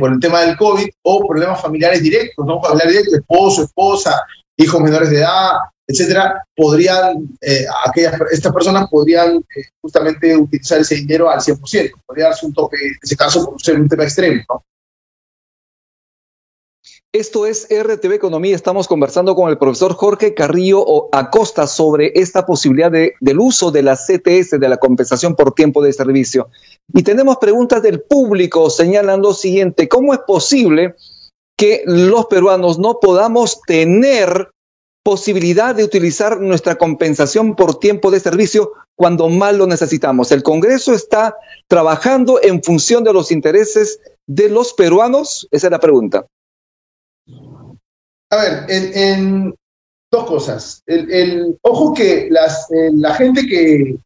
por 0.00 0.12
el 0.12 0.18
tema 0.18 0.40
del 0.40 0.56
COVID 0.56 0.88
o 1.04 1.28
problemas 1.28 1.62
familiares 1.62 2.02
directos, 2.02 2.44
¿no? 2.44 2.60
Familiares 2.60 2.94
directos, 2.94 3.20
esposo, 3.20 3.62
esposa, 3.62 4.20
hijos 4.56 4.80
menores 4.80 5.10
de 5.10 5.18
edad, 5.18 5.52
etcétera, 5.88 6.44
podrían, 6.54 7.26
eh, 7.40 7.64
aquellas, 7.86 8.20
estas 8.30 8.52
personas 8.52 8.88
podrían 8.90 9.38
eh, 9.38 9.62
justamente 9.80 10.36
utilizar 10.36 10.78
ese 10.80 10.96
dinero 10.96 11.30
al 11.30 11.40
100%. 11.40 11.92
Podría 12.04 12.26
darse 12.26 12.44
un 12.44 12.52
toque, 12.52 12.76
en 12.76 12.98
ese 13.02 13.16
caso, 13.16 13.50
por 13.50 13.62
ser 13.62 13.80
un 13.80 13.88
tema 13.88 14.04
extremo, 14.04 14.42
¿no? 14.48 14.62
Esto 17.10 17.46
es 17.46 17.66
RTV 17.70 18.12
Economía. 18.12 18.54
Estamos 18.54 18.86
conversando 18.86 19.34
con 19.34 19.48
el 19.48 19.56
profesor 19.56 19.94
Jorge 19.94 20.34
Carrillo 20.34 21.08
Acosta 21.10 21.66
sobre 21.66 22.12
esta 22.16 22.44
posibilidad 22.44 22.90
de, 22.90 23.14
del 23.20 23.40
uso 23.40 23.70
de 23.70 23.82
la 23.82 23.96
CTS, 23.96 24.60
de 24.60 24.68
la 24.68 24.76
compensación 24.76 25.34
por 25.34 25.54
tiempo 25.54 25.82
de 25.82 25.94
servicio. 25.94 26.50
Y 26.92 27.02
tenemos 27.04 27.38
preguntas 27.38 27.82
del 27.82 28.02
público 28.02 28.68
señalando 28.68 29.30
lo 29.30 29.34
siguiente, 29.34 29.88
¿cómo 29.88 30.12
es 30.12 30.20
posible 30.26 30.96
que 31.56 31.82
los 31.86 32.26
peruanos 32.26 32.78
no 32.78 33.00
podamos 33.00 33.62
tener 33.66 34.50
posibilidad 35.02 35.74
de 35.74 35.84
utilizar 35.84 36.40
nuestra 36.40 36.76
compensación 36.76 37.56
por 37.56 37.78
tiempo 37.78 38.10
de 38.10 38.20
servicio 38.20 38.72
cuando 38.94 39.28
más 39.28 39.54
lo 39.54 39.66
necesitamos. 39.66 40.32
El 40.32 40.42
Congreso 40.42 40.92
está 40.92 41.36
trabajando 41.66 42.40
en 42.42 42.62
función 42.62 43.04
de 43.04 43.12
los 43.12 43.30
intereses 43.30 44.00
de 44.26 44.48
los 44.48 44.74
peruanos. 44.74 45.48
Esa 45.50 45.68
es 45.68 45.70
la 45.70 45.80
pregunta. 45.80 46.26
A 48.30 48.36
ver, 48.36 48.66
en, 48.68 49.54
dos 50.10 50.26
cosas. 50.26 50.82
El, 50.86 51.58
ojo 51.62 51.94
que 51.94 52.28
las, 52.30 52.70
eh, 52.70 52.90
la 52.94 53.14
gente 53.14 53.46
que 53.46 53.96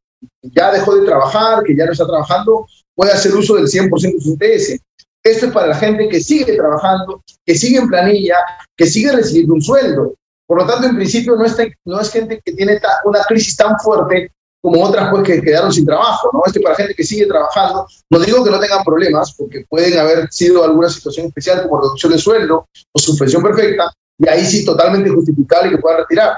ya 0.42 0.72
dejó 0.72 0.94
de 0.96 1.06
trabajar, 1.06 1.62
que 1.64 1.76
ya 1.76 1.86
no 1.86 1.92
está 1.92 2.06
trabajando, 2.06 2.66
puede 2.94 3.12
hacer 3.12 3.34
uso 3.34 3.56
del 3.56 3.66
100% 3.66 4.12
de 4.12 4.20
su 4.20 4.36
ITS. 4.40 4.82
Esto 5.24 5.46
es 5.46 5.52
para 5.52 5.68
la 5.68 5.76
gente 5.76 6.08
que 6.08 6.20
sigue 6.20 6.56
trabajando, 6.56 7.22
que 7.46 7.54
sigue 7.54 7.78
en 7.78 7.88
planilla, 7.88 8.36
que 8.76 8.86
sigue 8.86 9.12
recibiendo 9.12 9.54
un 9.54 9.62
sueldo. 9.62 10.14
Por 10.52 10.60
lo 10.60 10.66
tanto, 10.66 10.86
en 10.86 10.96
principio 10.96 11.34
no, 11.34 11.46
no 11.86 12.00
es 12.02 12.12
gente 12.12 12.38
que 12.44 12.52
tiene 12.52 12.78
una 13.06 13.22
crisis 13.22 13.56
tan 13.56 13.78
fuerte 13.78 14.30
como 14.60 14.84
otras 14.84 15.08
pues 15.08 15.22
que 15.22 15.40
quedaron 15.40 15.72
sin 15.72 15.86
trabajo, 15.86 16.28
¿no? 16.30 16.42
Este 16.44 16.60
para 16.60 16.74
gente 16.74 16.94
que 16.94 17.04
sigue 17.04 17.24
trabajando, 17.24 17.86
no 18.10 18.18
digo 18.18 18.44
que 18.44 18.50
no 18.50 18.60
tengan 18.60 18.84
problemas, 18.84 19.32
porque 19.32 19.64
pueden 19.66 19.98
haber 19.98 20.30
sido 20.30 20.62
alguna 20.62 20.90
situación 20.90 21.28
especial 21.28 21.62
como 21.62 21.80
reducción 21.80 22.12
de 22.12 22.18
sueldo 22.18 22.68
o 22.92 22.98
suspensión 22.98 23.42
perfecta, 23.42 23.90
y 24.18 24.28
ahí 24.28 24.44
sí 24.44 24.62
totalmente 24.62 25.08
justificable 25.08 25.70
que 25.70 25.78
pueda 25.78 25.96
retirar. 26.00 26.36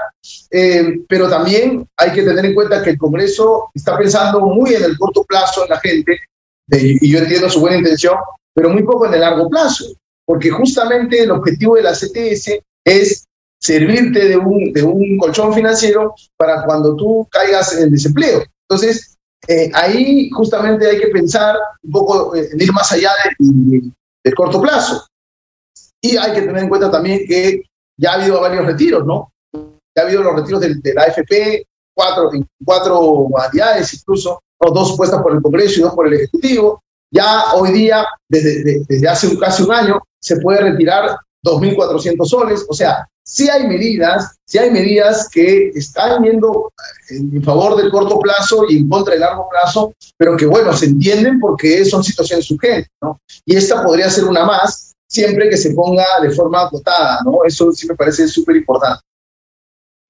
Eh, 0.49 1.01
pero 1.09 1.27
también 1.27 1.85
hay 1.97 2.13
que 2.13 2.23
tener 2.23 2.45
en 2.45 2.55
cuenta 2.55 2.81
que 2.81 2.91
el 2.91 2.97
Congreso 2.97 3.69
está 3.73 3.97
pensando 3.97 4.39
muy 4.39 4.75
en 4.75 4.85
el 4.85 4.97
corto 4.97 5.25
plazo 5.25 5.65
en 5.65 5.71
la 5.71 5.79
gente, 5.81 6.17
y 6.71 7.11
yo 7.11 7.19
entiendo 7.19 7.49
su 7.49 7.59
buena 7.59 7.79
intención, 7.79 8.15
pero 8.53 8.69
muy 8.69 8.83
poco 8.83 9.07
en 9.07 9.15
el 9.15 9.19
largo 9.19 9.49
plazo, 9.49 9.87
porque 10.25 10.51
justamente 10.51 11.21
el 11.21 11.31
objetivo 11.31 11.75
de 11.75 11.83
la 11.83 11.91
CTS 11.91 12.61
es 12.85 13.24
servirte 13.65 14.27
de 14.27 14.37
un, 14.37 14.71
de 14.71 14.83
un 14.83 15.17
colchón 15.17 15.53
financiero 15.53 16.13
para 16.37 16.63
cuando 16.65 16.95
tú 16.95 17.27
caigas 17.31 17.75
en 17.75 17.91
desempleo. 17.91 18.43
Entonces, 18.69 19.17
eh, 19.47 19.71
ahí 19.73 20.29
justamente 20.29 20.87
hay 20.87 20.99
que 20.99 21.07
pensar 21.07 21.55
un 21.83 21.91
poco 21.91 22.35
eh, 22.35 22.47
en 22.51 22.61
ir 22.61 22.71
más 22.71 22.91
allá 22.91 23.11
del 23.39 24.35
corto 24.35 24.61
plazo. 24.61 25.07
Y 25.99 26.15
hay 26.15 26.33
que 26.33 26.41
tener 26.41 26.63
en 26.63 26.69
cuenta 26.69 26.91
también 26.91 27.25
que 27.27 27.63
ya 27.97 28.11
ha 28.11 28.21
habido 28.21 28.39
varios 28.39 28.67
retiros, 28.67 29.05
¿no? 29.05 29.31
Ya 29.95 30.03
ha 30.03 30.05
habido 30.05 30.21
los 30.21 30.35
retiros 30.35 30.61
de, 30.61 30.93
la 30.93 31.03
AFP, 31.03 31.65
cuatro, 31.95 32.29
cuatro 32.63 33.01
modalidades 33.29 33.93
incluso, 33.95 34.41
dos 34.59 34.95
puestas 34.95 35.21
por 35.23 35.33
el 35.33 35.41
Congreso 35.41 35.79
y 35.79 35.83
dos 35.83 35.95
por 35.95 36.07
el 36.07 36.13
Ejecutivo. 36.13 36.83
Ya 37.11 37.53
hoy 37.53 37.71
día, 37.71 38.05
desde, 38.29 38.83
desde 38.87 39.07
hace 39.07 39.39
casi 39.39 39.63
un 39.63 39.71
año, 39.71 39.99
se 40.19 40.37
puede 40.37 40.59
retirar 40.59 41.17
2.400 41.45 42.25
soles. 42.25 42.65
O 42.67 42.73
sea, 42.73 43.07
sí 43.23 43.49
hay 43.49 43.67
medidas, 43.67 44.35
sí 44.45 44.57
hay 44.57 44.71
medidas 44.71 45.29
que 45.29 45.69
están 45.69 46.23
yendo 46.23 46.73
en 47.09 47.43
favor 47.43 47.75
del 47.75 47.91
corto 47.91 48.19
plazo 48.19 48.65
y 48.67 48.79
en 48.79 48.89
contra 48.89 49.13
del 49.13 49.21
largo 49.21 49.47
plazo, 49.49 49.93
pero 50.17 50.35
que, 50.35 50.45
bueno, 50.45 50.73
se 50.73 50.87
entienden 50.87 51.39
porque 51.39 51.85
son 51.85 52.03
situaciones 52.03 52.49
urgentes, 52.51 52.89
¿no? 53.01 53.19
Y 53.45 53.55
esta 53.55 53.83
podría 53.83 54.09
ser 54.09 54.25
una 54.25 54.45
más, 54.45 54.95
siempre 55.07 55.49
que 55.49 55.57
se 55.57 55.71
ponga 55.71 56.05
de 56.21 56.31
forma 56.31 56.63
acotada, 56.63 57.21
¿no? 57.23 57.45
Eso 57.45 57.71
sí 57.71 57.87
me 57.87 57.95
parece 57.95 58.27
súper 58.27 58.57
importante. 58.57 59.01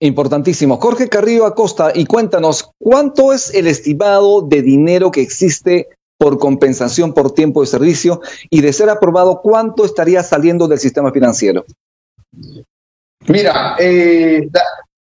Importantísimo. 0.01 0.77
Jorge 0.77 1.08
Carrillo 1.08 1.46
Acosta, 1.46 1.92
y 1.96 2.06
cuéntanos, 2.06 2.72
¿cuánto 2.77 3.32
es 3.32 3.54
el 3.54 3.68
estimado 3.68 4.42
de 4.42 4.62
dinero 4.62 5.10
que 5.12 5.22
existe 5.22 5.89
por 6.17 6.39
compensación 6.39 7.13
por 7.13 7.34
tiempo 7.34 7.62
de 7.62 7.67
servicio 7.67 8.22
y 8.50 8.62
de 8.62 8.74
ser 8.74 8.89
aprobado, 8.89 9.41
¿cuánto 9.41 9.86
estaría 9.86 10.24
saliendo 10.24 10.67
del 10.67 10.79
sistema 10.79 11.12
financiero? 11.12 11.65
Mira, 13.27 13.75
eh, 13.79 14.48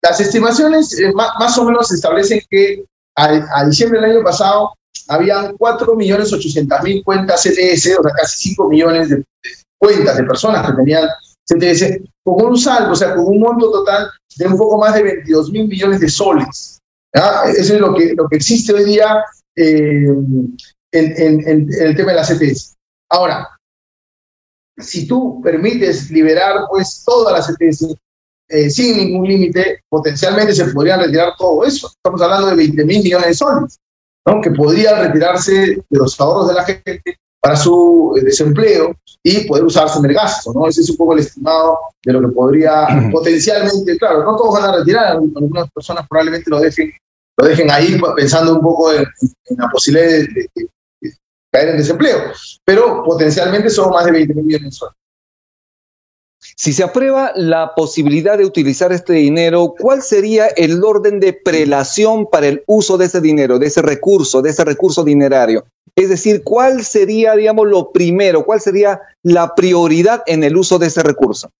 las 0.02 0.20
estimaciones 0.20 0.98
eh, 0.98 1.12
más, 1.12 1.58
o 1.58 1.64
menos 1.64 1.92
establecen 1.92 2.40
que 2.48 2.84
a, 3.16 3.64
diciembre 3.66 4.00
del 4.00 4.12
año 4.12 4.24
pasado 4.24 4.74
habían 5.08 5.56
4.800.000 5.56 7.04
cuentas 7.04 7.42
CTS, 7.42 7.98
o 7.98 8.02
sea, 8.02 8.12
casi 8.16 8.50
5 8.50 8.68
millones 8.68 9.08
de, 9.08 9.24
cuentas 9.78 10.16
de 10.16 10.24
personas 10.24 10.66
que 10.66 10.76
tenían 10.76 11.08
CTS, 11.44 12.00
con 12.22 12.46
un 12.46 12.58
saldo, 12.58 12.92
o 12.92 12.96
sea, 12.96 13.14
con 13.14 13.26
un 13.26 13.40
monto 13.40 13.70
total 13.70 14.08
de 14.36 14.46
un 14.46 14.56
poco 14.56 14.78
más 14.78 14.94
de 14.94 15.02
22 15.02 15.50
mil 15.50 15.66
millones 15.66 16.00
de 16.00 16.08
soles. 16.08 16.78
Eso 17.12 17.74
es 17.74 17.80
lo 17.80 17.94
que, 17.94 18.14
lo 18.14 18.28
que 18.28 18.36
existe 18.36 18.72
hoy 18.72 18.84
día 18.84 19.24
eh, 19.56 20.06
en, 20.92 21.68
el 21.72 21.96
tema 21.96 22.12
de 22.12 22.16
la 22.16 22.24
CTS. 22.24 22.76
Ahora, 23.10 23.48
si 24.78 25.06
tú 25.06 25.40
permites 25.42 26.10
liberar 26.10 26.66
pues 26.70 27.02
toda 27.04 27.32
la 27.32 27.40
CTS 27.40 27.94
eh, 28.48 28.68
sin 28.68 28.96
ningún 28.96 29.28
límite, 29.28 29.82
potencialmente 29.88 30.52
se 30.54 30.64
podrían 30.66 31.00
retirar 31.00 31.34
todo 31.38 31.64
eso. 31.64 31.88
Estamos 31.88 32.20
hablando 32.20 32.48
de 32.48 32.56
20 32.56 32.84
mil 32.84 33.02
millones 33.02 33.28
de 33.28 33.34
soles, 33.34 33.78
¿no? 34.26 34.40
que 34.40 34.50
podrían 34.50 35.06
retirarse 35.06 35.52
de 35.52 35.98
los 35.98 36.20
ahorros 36.20 36.48
de 36.48 36.54
la 36.54 36.64
gente 36.64 37.02
para 37.40 37.56
su 37.56 38.14
eh, 38.18 38.24
desempleo 38.24 38.94
y 39.22 39.46
poder 39.46 39.64
usarse 39.64 39.98
en 39.98 40.06
el 40.06 40.14
gasto. 40.14 40.52
¿no? 40.52 40.66
Ese 40.66 40.80
es 40.80 40.90
un 40.90 40.96
poco 40.96 41.14
el 41.14 41.20
estimado 41.20 41.78
de 42.04 42.12
lo 42.12 42.20
que 42.20 42.28
podría 42.28 42.88
potencialmente, 43.12 43.96
claro, 43.98 44.24
no 44.24 44.36
todos 44.36 44.54
van 44.54 44.70
a 44.70 44.76
retirar, 44.78 45.12
algunas 45.12 45.70
personas 45.70 46.06
probablemente 46.08 46.50
lo 46.50 46.60
dejen, 46.60 46.92
lo 47.36 47.46
dejen 47.46 47.70
ahí 47.70 48.00
pensando 48.16 48.54
un 48.54 48.60
poco 48.62 48.92
en, 48.92 49.04
la 49.56 49.68
posibilidad 49.68 50.08
de, 50.08 50.48
caer 51.50 51.70
en 51.70 51.76
desempleo, 51.78 52.32
pero 52.64 53.02
potencialmente 53.02 53.70
son 53.70 53.90
más 53.90 54.04
de 54.04 54.12
20 54.12 54.34
millones 54.34 54.62
mensuales. 54.62 54.96
Si 56.56 56.72
se 56.72 56.82
aprueba 56.82 57.32
la 57.36 57.74
posibilidad 57.74 58.38
de 58.38 58.46
utilizar 58.46 58.92
este 58.92 59.14
dinero, 59.14 59.74
¿cuál 59.78 60.02
sería 60.02 60.46
el 60.46 60.82
orden 60.82 61.20
de 61.20 61.34
prelación 61.34 62.26
para 62.30 62.46
el 62.46 62.62
uso 62.66 62.96
de 62.96 63.06
ese 63.06 63.20
dinero, 63.20 63.58
de 63.58 63.66
ese 63.66 63.82
recurso, 63.82 64.40
de 64.40 64.50
ese 64.50 64.64
recurso 64.64 65.04
dinerario? 65.04 65.64
Es 65.94 66.08
decir, 66.08 66.42
¿cuál 66.42 66.84
sería, 66.84 67.34
digamos, 67.34 67.68
lo 67.68 67.92
primero, 67.92 68.44
cuál 68.44 68.60
sería 68.60 69.00
la 69.22 69.54
prioridad 69.54 70.22
en 70.26 70.44
el 70.44 70.56
uso 70.56 70.78
de 70.78 70.86
ese 70.86 71.02
recurso? 71.02 71.50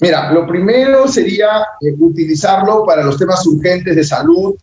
Mira, 0.00 0.32
lo 0.32 0.46
primero 0.46 1.08
sería 1.08 1.62
eh, 1.80 1.94
utilizarlo 1.98 2.84
para 2.84 3.04
los 3.04 3.16
temas 3.16 3.46
urgentes 3.46 3.96
de 3.96 4.04
salud 4.04 4.56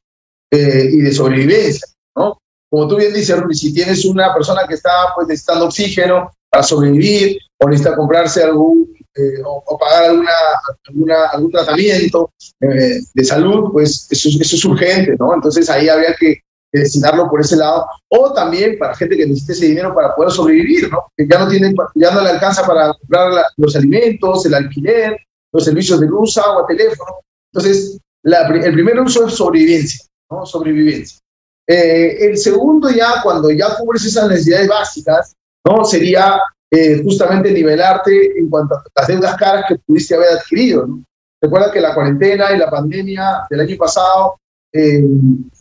eh, 0.52 0.90
y 0.92 0.98
de 0.98 1.12
sobrevivencia, 1.12 1.88
¿no? 2.16 2.38
Como 2.72 2.88
tú 2.88 2.96
bien 2.96 3.14
dices, 3.14 3.38
si 3.52 3.74
tienes 3.74 4.06
una 4.06 4.34
persona 4.34 4.62
que 4.66 4.76
está 4.76 4.92
pues, 5.14 5.28
necesitando 5.28 5.66
oxígeno 5.66 6.32
para 6.50 6.64
sobrevivir 6.64 7.38
o 7.60 7.68
necesita 7.68 7.98
comprarse 7.98 8.44
algún 8.44 8.96
eh, 9.14 9.42
o, 9.46 9.78
pagar 9.78 10.06
alguna, 10.06 10.32
alguna, 10.88 11.26
algún 11.34 11.52
tratamiento 11.52 12.32
eh, 12.62 13.02
de 13.14 13.24
salud, 13.26 13.72
pues 13.74 14.08
eso, 14.10 14.30
eso, 14.40 14.56
es 14.56 14.66
urgente, 14.66 15.18
¿no? 15.20 15.34
Entonces 15.34 15.70
ahí 15.70 15.90
habría 15.90 16.16
que, 16.18 16.40
destinarlo 16.74 17.30
por 17.30 17.42
ese 17.42 17.58
lado. 17.58 17.86
O 18.08 18.32
también 18.32 18.78
para 18.80 18.96
gente 18.96 19.18
que 19.18 19.28
necesite 19.28 19.52
ese 19.52 19.66
dinero 19.66 19.94
para 19.94 20.16
poder 20.16 20.32
sobrevivir, 20.32 20.90
¿no? 20.90 21.12
Que 21.18 21.28
ya 21.28 21.40
no, 21.40 21.50
tiene, 21.50 21.74
ya 21.96 22.12
no 22.12 22.22
le 22.22 22.30
alcanza 22.30 22.66
para 22.66 22.94
comprar 22.94 23.44
los 23.58 23.76
alimentos, 23.76 24.46
el 24.46 24.54
alquiler, 24.54 25.18
los 25.52 25.66
servicios 25.66 26.00
de 26.00 26.08
luz, 26.08 26.38
agua, 26.38 26.66
teléfono. 26.66 27.12
Entonces, 27.52 28.00
el 28.24 28.74
primer 28.74 29.02
uso 29.02 29.28
es 29.28 29.34
sobrevivencia, 29.34 30.06
¿no? 30.30 30.46
Sobrevivencia. 30.46 31.21
Eh, 31.68 32.26
el 32.26 32.38
segundo 32.38 32.90
ya, 32.90 33.22
cuando 33.24 33.50
ya 33.52 33.76
cubres 33.78 34.06
esas 34.06 34.28
necesidades 34.28 34.68
básicas, 34.68 35.36
¿no? 35.66 35.84
Sería 35.86 36.40
eh, 36.74 37.02
justamente 37.04 37.52
nivelarte 37.52 38.40
en 38.40 38.50
cuanto 38.50 38.76
a 38.76 38.84
las 38.96 39.08
deudas 39.08 39.36
caras 39.36 39.66
que 39.68 39.76
pudiste 39.76 40.16
haber 40.16 40.30
adquirido. 40.30 40.88
Recuerda 41.42 41.70
que 41.70 41.82
la 41.82 41.94
cuarentena 41.94 42.54
y 42.54 42.58
la 42.58 42.70
pandemia 42.70 43.46
del 43.50 43.60
año 43.60 43.76
pasado 43.78 44.40
eh, 44.72 45.04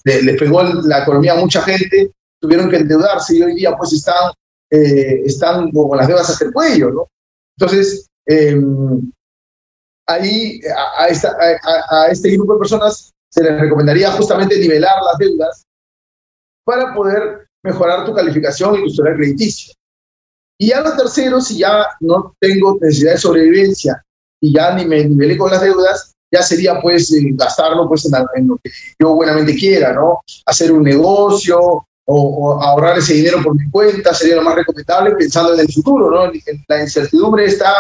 le, 0.05 0.35
pegó 0.35 0.63
la 0.63 1.03
economía 1.03 1.33
a 1.33 1.41
mucha 1.41 1.63
gente 1.63 2.13
tuvieron 2.41 2.71
que 2.71 2.77
endeudarse 2.77 3.37
y 3.37 3.43
hoy 3.43 3.55
día 3.57 3.77
pues 3.77 3.93
están, 3.93 4.33
eh, 4.71 5.23
están 5.25 5.73
con 5.73 5.99
las 5.99 6.07
deudas 6.07 6.31
hasta 6.31 6.45
el 6.45 6.53
cuello, 6.53 6.91
¿no? 6.91 7.09
Entonces, 7.59 8.09
ahí 10.07 10.61
a, 10.99 12.07
este 12.09 12.31
grupo 12.31 12.55
de 12.55 12.59
personas 12.61 13.13
se 13.29 13.43
les 13.43 13.61
recomendaría 13.61 14.13
justamente 14.13 14.59
nivelar 14.59 15.03
las 15.03 15.19
deudas 15.19 15.67
para 16.65 16.95
poder 16.95 17.49
mejorar 17.63 18.05
tu 18.05 18.15
calificación 18.15 18.77
y 18.77 18.79
tu 18.81 18.87
historial 18.87 19.17
crediticio. 19.17 19.75
Y 20.59 20.69
ya 20.69 20.81
lo 20.81 20.95
tercero, 20.95 21.41
si 21.41 21.59
ya 21.59 21.87
no 22.01 22.35
tengo 22.39 22.79
necesidad 22.81 23.13
de 23.13 23.19
sobrevivencia 23.19 24.05
y 24.43 24.55
ya 24.55 24.75
ni 24.75 24.85
me 24.85 25.05
nivelé 25.05 25.37
con 25.39 25.51
las 25.51 25.63
deudas, 25.63 26.15
ya 26.33 26.43
sería 26.43 26.81
pues 26.81 27.13
eh, 27.13 27.31
gastarlo 27.33 27.89
pues 27.89 28.05
en, 28.05 28.49
lo 28.49 28.57
que 28.63 28.71
yo 28.99 29.15
buenamente 29.15 29.55
quiera, 29.55 29.93
¿no? 29.93 30.21
Hacer 30.47 30.71
un 30.71 30.83
negocio 30.83 31.87
o, 32.05 32.63
ahorrar 32.63 32.99
ese 32.99 33.15
dinero 33.15 33.43
por 33.43 33.55
mi 33.55 33.71
cuenta 33.71 34.13
sería 34.13 34.37
lo 34.37 34.43
más 34.43 34.55
recomendable 34.55 35.13
pensando 35.13 35.55
en 35.55 35.61
el 35.61 35.73
futuro, 35.73 36.11
¿no? 36.11 36.33
La 36.69 36.83
incertidumbre 36.83 37.47
está 37.47 37.73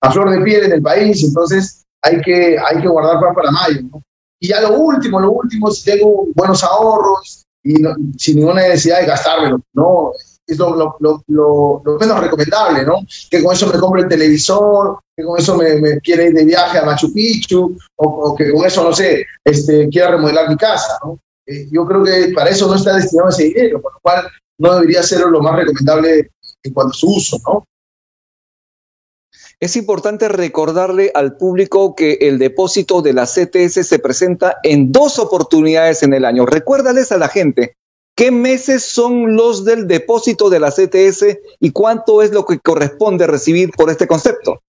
a 0.00 0.10
flor 0.10 0.30
de 0.30 0.40
piel 0.42 0.64
en 0.64 0.72
el 0.72 0.82
país, 0.82 1.22
entonces 1.24 1.84
hay 2.00 2.20
que, 2.20 2.56
hay 2.58 2.80
que 2.80 2.88
guardar 2.88 3.20
para, 3.20 3.34
para 3.34 3.50
mayo, 3.50 3.82
¿no? 3.92 4.02
Y 4.40 4.48
ya 4.48 4.60
lo 4.60 4.76
último, 4.76 5.20
lo 5.20 5.32
último, 5.32 5.70
si 5.70 5.84
tengo 5.84 6.26
buenos 6.34 6.64
ahorros 6.64 7.44
y 7.64 7.74
sin 8.18 8.36
ninguna 8.36 8.62
necesidad 8.62 9.00
de 9.00 9.06
gastármelo, 9.06 9.60
¿no? 9.72 10.12
es 10.46 10.58
lo, 10.58 10.74
lo, 10.74 10.96
lo, 11.28 11.82
lo, 11.84 11.98
menos 11.98 12.20
recomendable, 12.20 12.84
¿no? 12.84 13.06
Que 13.30 13.42
con 13.42 13.54
eso 13.54 13.66
me 13.68 13.78
compre 13.78 14.02
el 14.02 14.08
televisor, 14.08 14.98
que 15.16 15.22
con 15.22 15.38
eso 15.38 15.56
me, 15.56 15.76
me 15.80 16.00
quiera 16.00 16.24
ir 16.24 16.34
de 16.34 16.44
viaje 16.44 16.78
a 16.78 16.84
Machu 16.84 17.12
Picchu, 17.12 17.76
o, 17.96 18.34
que 18.34 18.52
con 18.52 18.66
eso, 18.66 18.82
no 18.84 18.92
sé, 18.92 19.24
este, 19.44 19.88
quiera 19.88 20.10
remodelar 20.12 20.48
mi 20.48 20.56
casa, 20.56 20.98
¿no? 21.04 21.18
Eh, 21.46 21.68
yo 21.70 21.86
creo 21.86 22.04
que 22.04 22.32
para 22.34 22.50
eso 22.50 22.68
no 22.68 22.74
está 22.74 22.94
destinado 22.94 23.28
ese 23.28 23.44
dinero, 23.44 23.80
por 23.80 23.92
lo 23.94 23.98
cual 24.00 24.26
no 24.58 24.74
debería 24.74 25.02
ser 25.02 25.20
lo 25.20 25.40
más 25.40 25.56
recomendable 25.56 26.30
en 26.62 26.72
cuanto 26.72 26.90
a 26.90 26.98
su 26.98 27.10
uso, 27.10 27.38
¿no? 27.46 27.64
Es 29.62 29.76
importante 29.76 30.28
recordarle 30.28 31.12
al 31.14 31.36
público 31.36 31.94
que 31.94 32.14
el 32.22 32.38
depósito 32.38 33.00
de 33.00 33.12
la 33.12 33.26
CTS 33.26 33.86
se 33.86 33.98
presenta 34.00 34.56
en 34.64 34.90
dos 34.90 35.20
oportunidades 35.20 36.02
en 36.02 36.14
el 36.14 36.24
año. 36.24 36.46
Recuérdales 36.46 37.12
a 37.12 37.16
la 37.16 37.28
gente 37.28 37.76
¿Qué 38.14 38.30
meses 38.30 38.84
son 38.84 39.36
los 39.36 39.64
del 39.64 39.88
depósito 39.88 40.50
de 40.50 40.60
la 40.60 40.70
CTS 40.70 41.38
y 41.60 41.70
cuánto 41.70 42.20
es 42.22 42.30
lo 42.30 42.44
que 42.44 42.58
corresponde 42.58 43.26
recibir 43.26 43.70
por 43.70 43.88
este 43.90 44.06
concepto? 44.06 44.62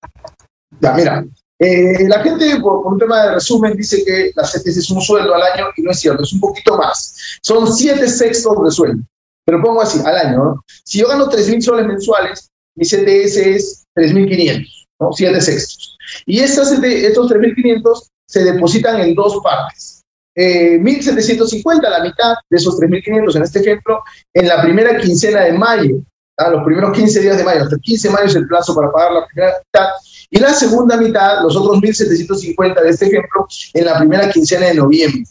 Ya, 0.80 0.94
mira, 0.94 1.26
eh, 1.60 2.08
la 2.08 2.22
gente 2.22 2.60
por, 2.62 2.86
un 2.86 2.98
tema 2.98 3.24
de 3.24 3.34
resumen 3.36 3.76
dice 3.76 4.04
que 4.06 4.32
la 4.36 4.44
CTS 4.44 4.78
es 4.78 4.90
un 4.92 5.02
sueldo 5.02 5.36
al 5.36 5.42
año 5.42 5.66
y 5.76 5.82
no 5.82 5.92
es 5.92 6.00
cierto, 6.00 6.24
es 6.24 6.32
un 6.34 6.40
poquito 6.40 6.78
más. 6.78 7.16
Son 7.42 7.72
siete 7.72 8.08
sextos 8.08 8.64
de 8.64 8.72
sueldo, 8.72 9.04
pero 9.46 9.62
pongo 9.62 9.82
así, 9.82 10.00
al 10.06 10.16
año. 10.16 10.38
¿no? 10.38 10.64
Si 10.86 11.00
yo 11.00 11.08
gano 11.10 11.30
3.000 11.30 11.62
soles 11.62 11.86
mensuales, 11.86 12.50
mi 12.76 12.86
CTS 12.86 13.38
es 13.38 13.86
3.500, 13.96 14.83
¿no? 15.04 15.14
Siete 15.14 15.42
sextos. 15.42 15.98
Y 16.26 16.40
estos, 16.40 16.72
estos 16.72 17.32
3.500 17.32 18.08
se 18.28 18.44
depositan 18.44 19.00
en 19.02 19.14
dos 19.14 19.40
partes 19.44 19.94
eh, 20.36 20.80
1.750, 20.80 21.82
la 21.90 22.04
mitad 22.04 22.36
de 22.50 22.58
esos 22.58 22.78
3.500 22.80 23.36
en 23.36 23.44
este 23.44 23.60
ejemplo, 23.60 24.04
en 24.34 24.48
la 24.48 24.62
primera 24.62 24.98
quincena 25.00 25.42
de 25.42 25.54
mayo, 25.54 26.02
a 26.38 26.50
los 26.50 26.64
primeros 26.64 26.98
15 26.98 27.22
días 27.22 27.38
de 27.38 27.44
mayo, 27.44 27.64
hasta 27.64 27.76
el 27.76 27.82
15 27.82 28.08
de 28.08 28.14
mayo 28.14 28.26
es 28.26 28.36
el 28.36 28.48
plazo 28.48 28.74
para 28.74 28.92
pagar 28.92 29.12
la 29.12 29.28
primera 29.28 29.54
mitad, 29.60 29.90
y 30.32 30.40
la 30.40 30.54
segunda 30.54 30.98
mitad, 30.98 31.44
los 31.44 31.56
otros 31.56 31.78
1.750 31.78 32.82
de 32.82 32.90
este 32.90 33.06
ejemplo, 33.06 33.48
en 33.74 33.86
la 33.86 34.00
primera 34.00 34.30
quincena 34.32 34.68
de 34.68 34.74
noviembre. 34.76 35.24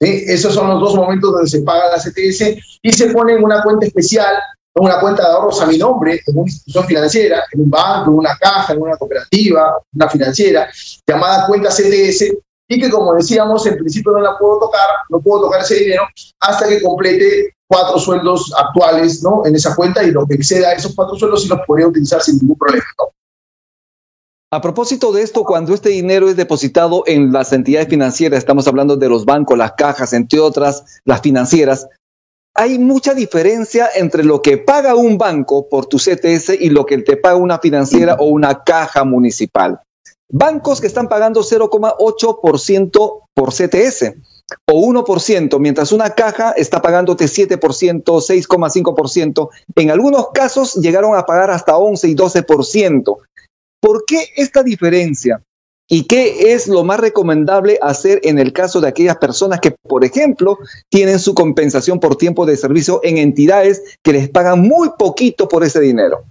Esos 0.00 0.54
son 0.54 0.68
los 0.70 0.80
dos 0.80 0.96
momentos 0.96 1.30
donde 1.30 1.48
se 1.48 1.60
paga 1.60 1.90
la 1.90 2.02
CTS 2.02 2.56
y 2.82 2.92
se 2.92 3.10
pone 3.10 3.34
en 3.34 3.44
una 3.44 3.62
cuenta 3.62 3.86
especial, 3.86 4.34
una 4.80 5.00
cuenta 5.00 5.28
de 5.28 5.34
ahorros 5.34 5.60
a 5.60 5.66
mi 5.66 5.78
nombre, 5.78 6.20
en 6.26 6.38
una 6.38 6.48
institución 6.48 6.84
financiera, 6.86 7.42
en 7.52 7.60
un 7.62 7.70
banco, 7.70 8.10
en 8.10 8.18
una 8.18 8.36
caja, 8.36 8.72
en 8.72 8.82
una 8.82 8.96
cooperativa, 8.96 9.78
una 9.94 10.08
financiera, 10.08 10.68
llamada 11.06 11.46
cuenta 11.46 11.70
CTS, 11.70 12.32
y 12.68 12.80
que 12.80 12.88
como 12.88 13.14
decíamos, 13.14 13.66
en 13.66 13.76
principio 13.76 14.12
no 14.12 14.20
la 14.20 14.38
puedo 14.38 14.60
tocar, 14.60 14.86
no 15.08 15.20
puedo 15.20 15.42
tocar 15.42 15.60
ese 15.62 15.74
dinero 15.74 16.04
hasta 16.38 16.68
que 16.68 16.80
complete 16.80 17.54
cuatro 17.66 17.98
sueldos 17.98 18.52
actuales 18.56 19.22
¿no? 19.22 19.44
en 19.44 19.56
esa 19.56 19.74
cuenta 19.74 20.02
y 20.04 20.12
lo 20.12 20.26
que 20.26 20.34
exceda 20.34 20.72
esos 20.72 20.94
cuatro 20.94 21.16
sueldos 21.16 21.42
sí 21.42 21.48
los 21.48 21.60
podría 21.66 21.88
utilizar 21.88 22.20
sin 22.22 22.38
ningún 22.38 22.56
problema. 22.56 22.84
A 24.52 24.60
propósito 24.60 25.12
de 25.12 25.22
esto, 25.22 25.44
cuando 25.44 25.74
este 25.74 25.90
dinero 25.90 26.28
es 26.28 26.34
depositado 26.34 27.04
en 27.06 27.32
las 27.32 27.52
entidades 27.52 27.88
financieras, 27.88 28.38
estamos 28.38 28.66
hablando 28.66 28.96
de 28.96 29.08
los 29.08 29.24
bancos, 29.24 29.56
las 29.56 29.72
cajas, 29.72 30.12
entre 30.12 30.40
otras, 30.40 31.00
las 31.04 31.20
financieras, 31.20 31.86
hay 32.54 32.78
mucha 32.78 33.14
diferencia 33.14 33.88
entre 33.94 34.24
lo 34.24 34.42
que 34.42 34.58
paga 34.58 34.94
un 34.94 35.18
banco 35.18 35.68
por 35.68 35.86
tu 35.86 35.98
CTS 35.98 36.60
y 36.60 36.70
lo 36.70 36.84
que 36.84 36.98
te 36.98 37.16
paga 37.16 37.36
una 37.36 37.58
financiera 37.58 38.16
o 38.18 38.26
una 38.26 38.64
caja 38.64 39.04
municipal. 39.04 39.80
Bancos 40.32 40.80
que 40.80 40.86
están 40.86 41.08
pagando 41.08 41.42
0,8% 41.42 43.22
por 43.34 43.52
CTS 43.52 44.14
o 44.66 44.80
1%, 44.80 45.58
mientras 45.58 45.92
una 45.92 46.10
caja 46.10 46.52
está 46.52 46.82
pagándote 46.82 47.26
7%, 47.26 47.58
6,5%. 48.04 49.48
En 49.76 49.90
algunos 49.90 50.28
casos 50.32 50.74
llegaron 50.74 51.16
a 51.16 51.24
pagar 51.26 51.50
hasta 51.50 51.76
11 51.76 52.08
y 52.08 52.14
12%. 52.14 53.16
¿Por 53.80 54.04
qué 54.04 54.28
esta 54.36 54.62
diferencia? 54.62 55.42
¿Y 55.92 56.04
qué 56.04 56.52
es 56.52 56.68
lo 56.68 56.84
más 56.84 57.00
recomendable 57.00 57.76
hacer 57.82 58.20
en 58.22 58.38
el 58.38 58.52
caso 58.52 58.80
de 58.80 58.86
aquellas 58.86 59.16
personas 59.16 59.58
que, 59.58 59.72
por 59.72 60.04
ejemplo, 60.04 60.56
tienen 60.88 61.18
su 61.18 61.34
compensación 61.34 61.98
por 61.98 62.14
tiempo 62.14 62.46
de 62.46 62.56
servicio 62.56 63.00
en 63.02 63.18
entidades 63.18 63.82
que 64.04 64.12
les 64.12 64.28
pagan 64.28 64.60
muy 64.60 64.90
poquito 64.96 65.48
por 65.48 65.64
ese 65.64 65.80
dinero? 65.80 66.22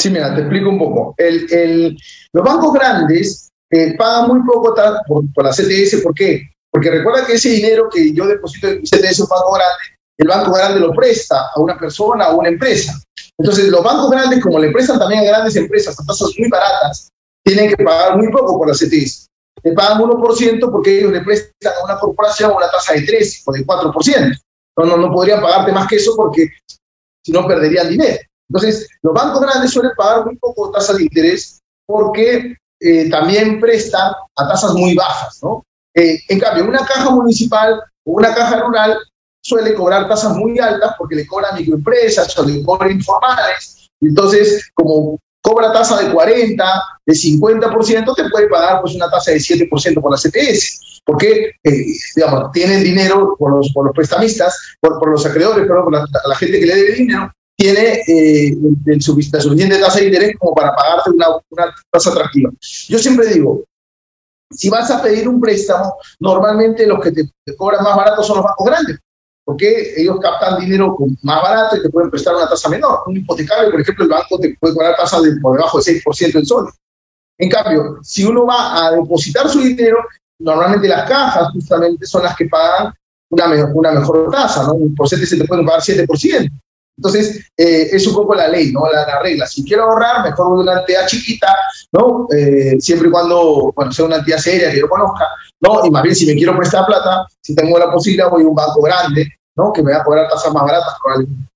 Sí, 0.00 0.10
mira, 0.10 0.34
te 0.34 0.40
explico 0.40 0.68
un 0.68 0.78
poco. 0.80 1.14
Los 2.32 2.44
bancos 2.44 2.72
grandes 2.72 3.52
eh, 3.70 3.94
pagan 3.96 4.26
muy 4.28 4.40
poco 4.44 4.74
por, 5.06 5.32
por, 5.32 5.44
la 5.44 5.52
CTS, 5.52 6.02
¿por 6.02 6.12
qué? 6.12 6.42
Porque 6.72 6.90
recuerda 6.90 7.24
que 7.24 7.34
ese 7.34 7.50
dinero 7.50 7.88
que 7.88 8.12
yo 8.12 8.26
deposito 8.26 8.66
en 8.66 8.82
CTS 8.82 9.20
un 9.20 9.28
banco 9.28 9.52
grande, 9.52 9.84
el 10.18 10.26
banco 10.26 10.52
grande 10.52 10.80
lo 10.80 10.92
presta 10.92 11.50
a 11.54 11.60
una 11.60 11.78
persona 11.78 12.30
o 12.30 12.32
a 12.32 12.34
una 12.34 12.48
empresa. 12.48 13.00
Entonces, 13.38 13.68
los 13.68 13.84
bancos 13.84 14.10
grandes, 14.10 14.42
como 14.42 14.58
le 14.58 14.72
prestan 14.72 14.98
también 14.98 15.20
a 15.20 15.28
grandes 15.28 15.54
empresas 15.54 15.96
a 16.00 16.04
tasas 16.04 16.32
muy 16.36 16.48
baratas, 16.48 17.12
tienen 17.44 17.68
que 17.68 17.84
pagar 17.84 18.16
muy 18.16 18.30
poco 18.30 18.58
por 18.58 18.68
la 18.68 18.74
CTS. 18.74 19.28
Le 19.62 19.72
pagan 19.72 20.00
1% 20.00 20.70
porque 20.70 20.98
ellos 20.98 21.12
le 21.12 21.20
prestan 21.22 21.72
a 21.80 21.84
una 21.84 21.98
corporación 21.98 22.52
una 22.52 22.70
tasa 22.70 22.94
de 22.94 23.02
3 23.02 23.42
o 23.46 23.52
de 23.52 23.66
4%. 23.66 24.40
No, 24.76 24.84
no, 24.84 24.96
no 24.96 25.12
podrían 25.12 25.40
pagarte 25.40 25.72
más 25.72 25.86
que 25.86 25.96
eso 25.96 26.14
porque 26.16 26.48
si 27.24 27.32
no 27.32 27.46
perderían 27.46 27.88
dinero. 27.88 28.18
Entonces, 28.48 28.88
los 29.02 29.14
bancos 29.14 29.40
grandes 29.40 29.70
suelen 29.70 29.92
pagar 29.96 30.26
muy 30.26 30.36
poco 30.36 30.70
tasas 30.70 30.96
de 30.96 31.04
interés 31.04 31.60
porque 31.86 32.56
eh, 32.80 33.10
también 33.10 33.60
prestan 33.60 34.12
a 34.36 34.48
tasas 34.48 34.74
muy 34.74 34.94
bajas, 34.94 35.38
¿no? 35.42 35.64
Eh, 35.94 36.18
en 36.28 36.40
cambio, 36.40 36.64
una 36.64 36.84
caja 36.84 37.10
municipal 37.10 37.80
o 38.04 38.12
una 38.12 38.34
caja 38.34 38.60
rural 38.60 38.98
suele 39.40 39.74
cobrar 39.74 40.08
tasas 40.08 40.36
muy 40.36 40.58
altas 40.58 40.94
porque 40.98 41.14
le 41.14 41.26
cobran 41.26 41.54
microempresas 41.54 42.36
o 42.38 42.44
le 42.44 42.62
cobran 42.62 42.92
informales. 42.92 43.88
Entonces, 44.00 44.70
como 44.74 45.18
cobra 45.44 45.72
tasa 45.72 46.02
de 46.02 46.10
40, 46.10 46.64
de 47.04 47.12
50%, 47.14 48.14
te 48.16 48.30
puede 48.30 48.48
pagar 48.48 48.80
pues 48.80 48.94
una 48.94 49.10
tasa 49.10 49.30
de 49.30 49.36
7% 49.36 50.00
por 50.00 50.10
la 50.10 50.16
CTS. 50.16 51.02
Porque, 51.04 51.50
eh, 51.62 51.84
digamos, 52.16 52.50
tienen 52.52 52.82
dinero 52.82 53.36
por 53.38 53.54
los, 53.54 53.70
por 53.74 53.84
los 53.84 53.94
prestamistas, 53.94 54.58
por, 54.80 54.98
por 54.98 55.10
los 55.10 55.26
acreedores, 55.26 55.66
pero 55.68 55.84
por 55.84 55.92
la, 55.92 56.36
gente 56.36 56.58
que 56.58 56.64
le 56.64 56.74
debe 56.76 56.92
dinero, 56.94 57.30
tiene 57.56 58.00
eh, 58.08 58.56
el, 58.86 59.02
suficiente 59.02 59.78
tasa 59.78 59.98
de 59.98 60.06
interés 60.06 60.34
como 60.38 60.54
para 60.54 60.74
pagarte 60.74 61.10
una, 61.10 61.26
una 61.50 61.74
tasa 61.90 62.10
atractiva. 62.10 62.50
Yo 62.88 62.98
siempre 62.98 63.26
digo, 63.26 63.64
si 64.50 64.70
vas 64.70 64.90
a 64.90 65.02
pedir 65.02 65.28
un 65.28 65.42
préstamo, 65.42 65.96
normalmente 66.20 66.86
los 66.86 67.00
que 67.00 67.12
te, 67.12 67.28
cobran 67.54 67.84
más 67.84 67.96
barato 67.96 68.22
son 68.22 68.36
los 68.36 68.44
bancos 68.46 68.66
grandes, 68.66 68.98
porque 69.44 69.94
ellos 69.96 70.18
captan 70.22 70.60
dinero 70.60 70.96
más 71.22 71.42
barato 71.42 71.76
y 71.76 71.82
te 71.82 71.90
pueden 71.90 72.10
prestar 72.10 72.34
una 72.34 72.48
tasa 72.48 72.68
menor. 72.68 73.00
Un 73.06 73.18
hipotecario, 73.18 73.70
por 73.70 73.80
ejemplo, 73.80 74.04
el 74.04 74.10
banco 74.10 74.38
te 74.38 74.56
puede 74.58 74.74
cobrar 74.74 74.96
tasas 74.96 75.22
de, 75.22 75.36
por 75.36 75.56
debajo 75.56 75.80
del 75.80 76.02
6% 76.02 76.38
en 76.38 76.46
sol. 76.46 76.72
En 77.38 77.50
cambio, 77.50 77.98
si 78.02 78.24
uno 78.24 78.46
va 78.46 78.86
a 78.86 78.92
depositar 78.92 79.48
su 79.48 79.60
dinero, 79.60 79.98
normalmente 80.38 80.88
las 80.88 81.08
cajas 81.08 81.48
justamente 81.52 82.06
son 82.06 82.22
las 82.22 82.34
que 82.36 82.46
pagan 82.46 82.92
una, 83.30 83.92
mejor 83.92 84.30
tasa, 84.30 84.64
¿no? 84.64 84.74
Por 84.96 85.08
se 85.08 85.36
te 85.36 85.44
pueden 85.44 85.66
pagar 85.66 85.82
7%. 85.82 86.50
Entonces, 86.96 87.50
eh, 87.56 87.88
es 87.92 88.06
un 88.06 88.14
poco 88.14 88.34
la 88.34 88.46
ley, 88.46 88.70
¿no? 88.70 88.82
La, 88.90 89.20
regla. 89.20 89.46
Si 89.46 89.64
quiero 89.64 89.84
ahorrar, 89.84 90.22
mejor 90.22 90.60
una 90.60 90.78
entidad 90.80 91.06
chiquita, 91.08 91.54
¿no? 91.92 92.28
Eh, 92.30 92.76
siempre 92.78 93.08
y 93.08 93.10
cuando, 93.10 93.72
bueno, 93.74 93.90
sea 93.90 94.04
una 94.04 94.16
entidad 94.16 94.38
seria 94.38 94.70
que 94.70 94.78
yo 94.78 94.88
conozca, 94.88 95.26
¿no? 95.64 95.86
Y 95.86 95.90
más 95.90 96.02
bien, 96.02 96.14
si 96.14 96.26
me 96.26 96.34
quiero 96.34 96.56
prestar 96.56 96.86
plata, 96.86 97.26
si 97.40 97.54
tengo 97.54 97.78
la 97.78 97.90
posibilidad, 97.90 98.30
voy 98.30 98.44
a 98.44 98.48
un 98.48 98.54
banco 98.54 98.82
grande, 98.82 99.26
¿no? 99.56 99.72
Que 99.72 99.82
me 99.82 99.92
va 99.92 99.98
a 99.98 100.04
cobrar 100.04 100.28
tasas 100.28 100.52
más 100.52 100.62
baratas 100.62 100.94
probablemente. 101.02 101.48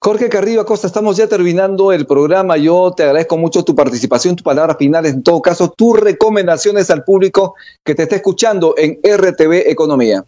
Jorge 0.00 0.28
Carrillo 0.28 0.60
Acosta, 0.60 0.86
estamos 0.86 1.16
ya 1.16 1.28
terminando 1.28 1.92
el 1.92 2.06
programa. 2.06 2.56
Yo 2.56 2.92
te 2.96 3.04
agradezco 3.04 3.36
mucho 3.36 3.64
tu 3.64 3.74
participación, 3.74 4.36
tu 4.36 4.42
palabra 4.42 4.74
final, 4.74 5.06
en 5.06 5.22
todo 5.22 5.40
caso, 5.40 5.72
tus 5.76 5.98
recomendaciones 5.98 6.90
al 6.90 7.04
público 7.04 7.54
que 7.84 7.94
te 7.94 8.04
esté 8.04 8.16
escuchando 8.16 8.74
en 8.76 8.98
RTV 9.02 9.70
Economía. 9.70 10.24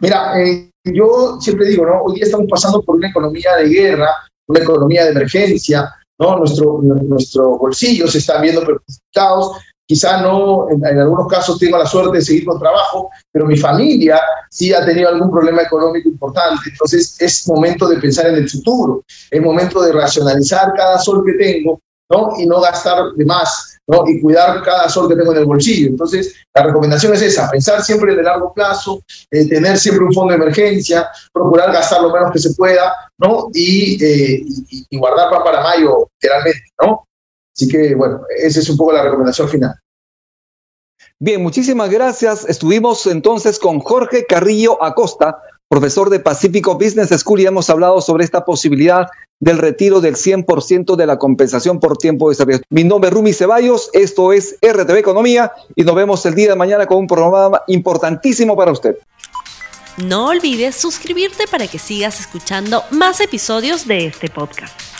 Mira, 0.00 0.40
eh, 0.40 0.70
yo 0.84 1.38
siempre 1.40 1.66
digo, 1.66 1.86
¿no? 1.86 2.02
Hoy 2.02 2.16
día 2.16 2.24
estamos 2.24 2.46
pasando 2.50 2.82
por 2.82 2.96
una 2.96 3.08
economía 3.08 3.56
de 3.56 3.68
guerra, 3.68 4.08
una 4.48 4.60
economía 4.60 5.04
de 5.04 5.12
emergencia, 5.12 5.88
¿no? 6.18 6.38
Nuestro, 6.38 6.80
nuestros 6.82 7.58
bolsillos 7.58 8.12
se 8.12 8.18
están 8.18 8.42
viendo 8.42 8.62
perjudicados. 8.62 9.56
Quizá 9.90 10.22
no, 10.22 10.68
en, 10.70 11.00
algunos 11.00 11.26
casos 11.26 11.58
tengo 11.58 11.76
la 11.76 11.84
suerte 11.84 12.18
de 12.18 12.22
seguir 12.22 12.44
con 12.44 12.60
trabajo, 12.60 13.10
pero 13.32 13.44
mi 13.44 13.56
familia 13.56 14.20
sí 14.48 14.72
ha 14.72 14.86
tenido 14.86 15.08
algún 15.08 15.32
problema 15.32 15.62
económico 15.62 16.08
importante. 16.08 16.70
Entonces 16.70 17.16
es 17.18 17.48
momento 17.48 17.88
de 17.88 17.96
pensar 17.96 18.28
en 18.28 18.36
el 18.36 18.48
futuro, 18.48 19.02
es 19.28 19.42
momento 19.42 19.82
de 19.82 19.90
racionalizar 19.90 20.74
cada 20.76 20.96
sol 21.00 21.24
que 21.26 21.32
tengo, 21.32 21.80
¿no? 22.08 22.34
Y 22.38 22.46
no 22.46 22.60
gastar 22.60 23.02
de 23.16 23.24
más, 23.24 23.78
¿no? 23.88 24.04
Y 24.06 24.20
cuidar 24.20 24.62
cada 24.62 24.88
sol 24.88 25.08
que 25.08 25.16
tengo 25.16 25.32
en 25.32 25.38
el 25.38 25.44
bolsillo. 25.44 25.88
Entonces, 25.88 26.36
la 26.54 26.62
recomendación 26.62 27.12
es 27.14 27.22
esa, 27.22 27.50
pensar 27.50 27.82
siempre 27.82 28.12
en 28.12 28.20
el 28.20 28.26
largo 28.26 28.54
plazo, 28.54 29.02
eh, 29.32 29.48
tener 29.48 29.76
siempre 29.76 30.04
un 30.04 30.12
fondo 30.12 30.30
de 30.30 30.40
emergencia, 30.40 31.10
procurar 31.32 31.72
gastar 31.72 32.00
lo 32.00 32.12
menos 32.12 32.30
que 32.30 32.38
se 32.38 32.54
pueda, 32.54 32.94
¿no? 33.18 33.48
Y, 33.52 34.00
eh, 34.04 34.44
y, 34.88 34.96
guardar 34.96 35.30
para 35.30 35.62
mayo, 35.62 36.08
literalmente, 36.20 36.62
¿no? 36.80 37.08
Así 37.56 37.68
que, 37.68 37.94
bueno, 37.94 38.22
esa 38.36 38.60
es 38.60 38.68
un 38.68 38.76
poco 38.76 38.92
la 38.92 39.02
recomendación 39.02 39.48
final. 39.48 39.74
Bien, 41.18 41.42
muchísimas 41.42 41.90
gracias. 41.90 42.46
Estuvimos 42.48 43.06
entonces 43.06 43.58
con 43.58 43.80
Jorge 43.80 44.24
Carrillo 44.26 44.82
Acosta, 44.82 45.42
profesor 45.68 46.08
de 46.08 46.20
Pacífico 46.20 46.74
Business 46.76 47.10
School, 47.10 47.40
y 47.40 47.46
hemos 47.46 47.68
hablado 47.68 48.00
sobre 48.00 48.24
esta 48.24 48.44
posibilidad 48.44 49.06
del 49.38 49.58
retiro 49.58 50.00
del 50.00 50.16
100% 50.16 50.96
de 50.96 51.06
la 51.06 51.18
compensación 51.18 51.80
por 51.80 51.96
tiempo 51.96 52.28
de 52.28 52.36
servicio. 52.36 52.62
Mi 52.70 52.84
nombre 52.84 53.08
es 53.08 53.14
Rumi 53.14 53.32
Ceballos, 53.32 53.90
esto 53.94 54.32
es 54.32 54.56
RTV 54.62 54.96
Economía 54.96 55.52
y 55.74 55.82
nos 55.82 55.94
vemos 55.94 56.24
el 56.26 56.34
día 56.34 56.50
de 56.50 56.56
mañana 56.56 56.86
con 56.86 56.98
un 56.98 57.06
programa 57.06 57.62
importantísimo 57.66 58.56
para 58.56 58.72
usted. 58.72 58.96
No 59.96 60.28
olvides 60.28 60.76
suscribirte 60.76 61.46
para 61.50 61.66
que 61.66 61.78
sigas 61.78 62.20
escuchando 62.20 62.82
más 62.90 63.20
episodios 63.20 63.86
de 63.86 64.06
este 64.06 64.28
podcast. 64.28 64.99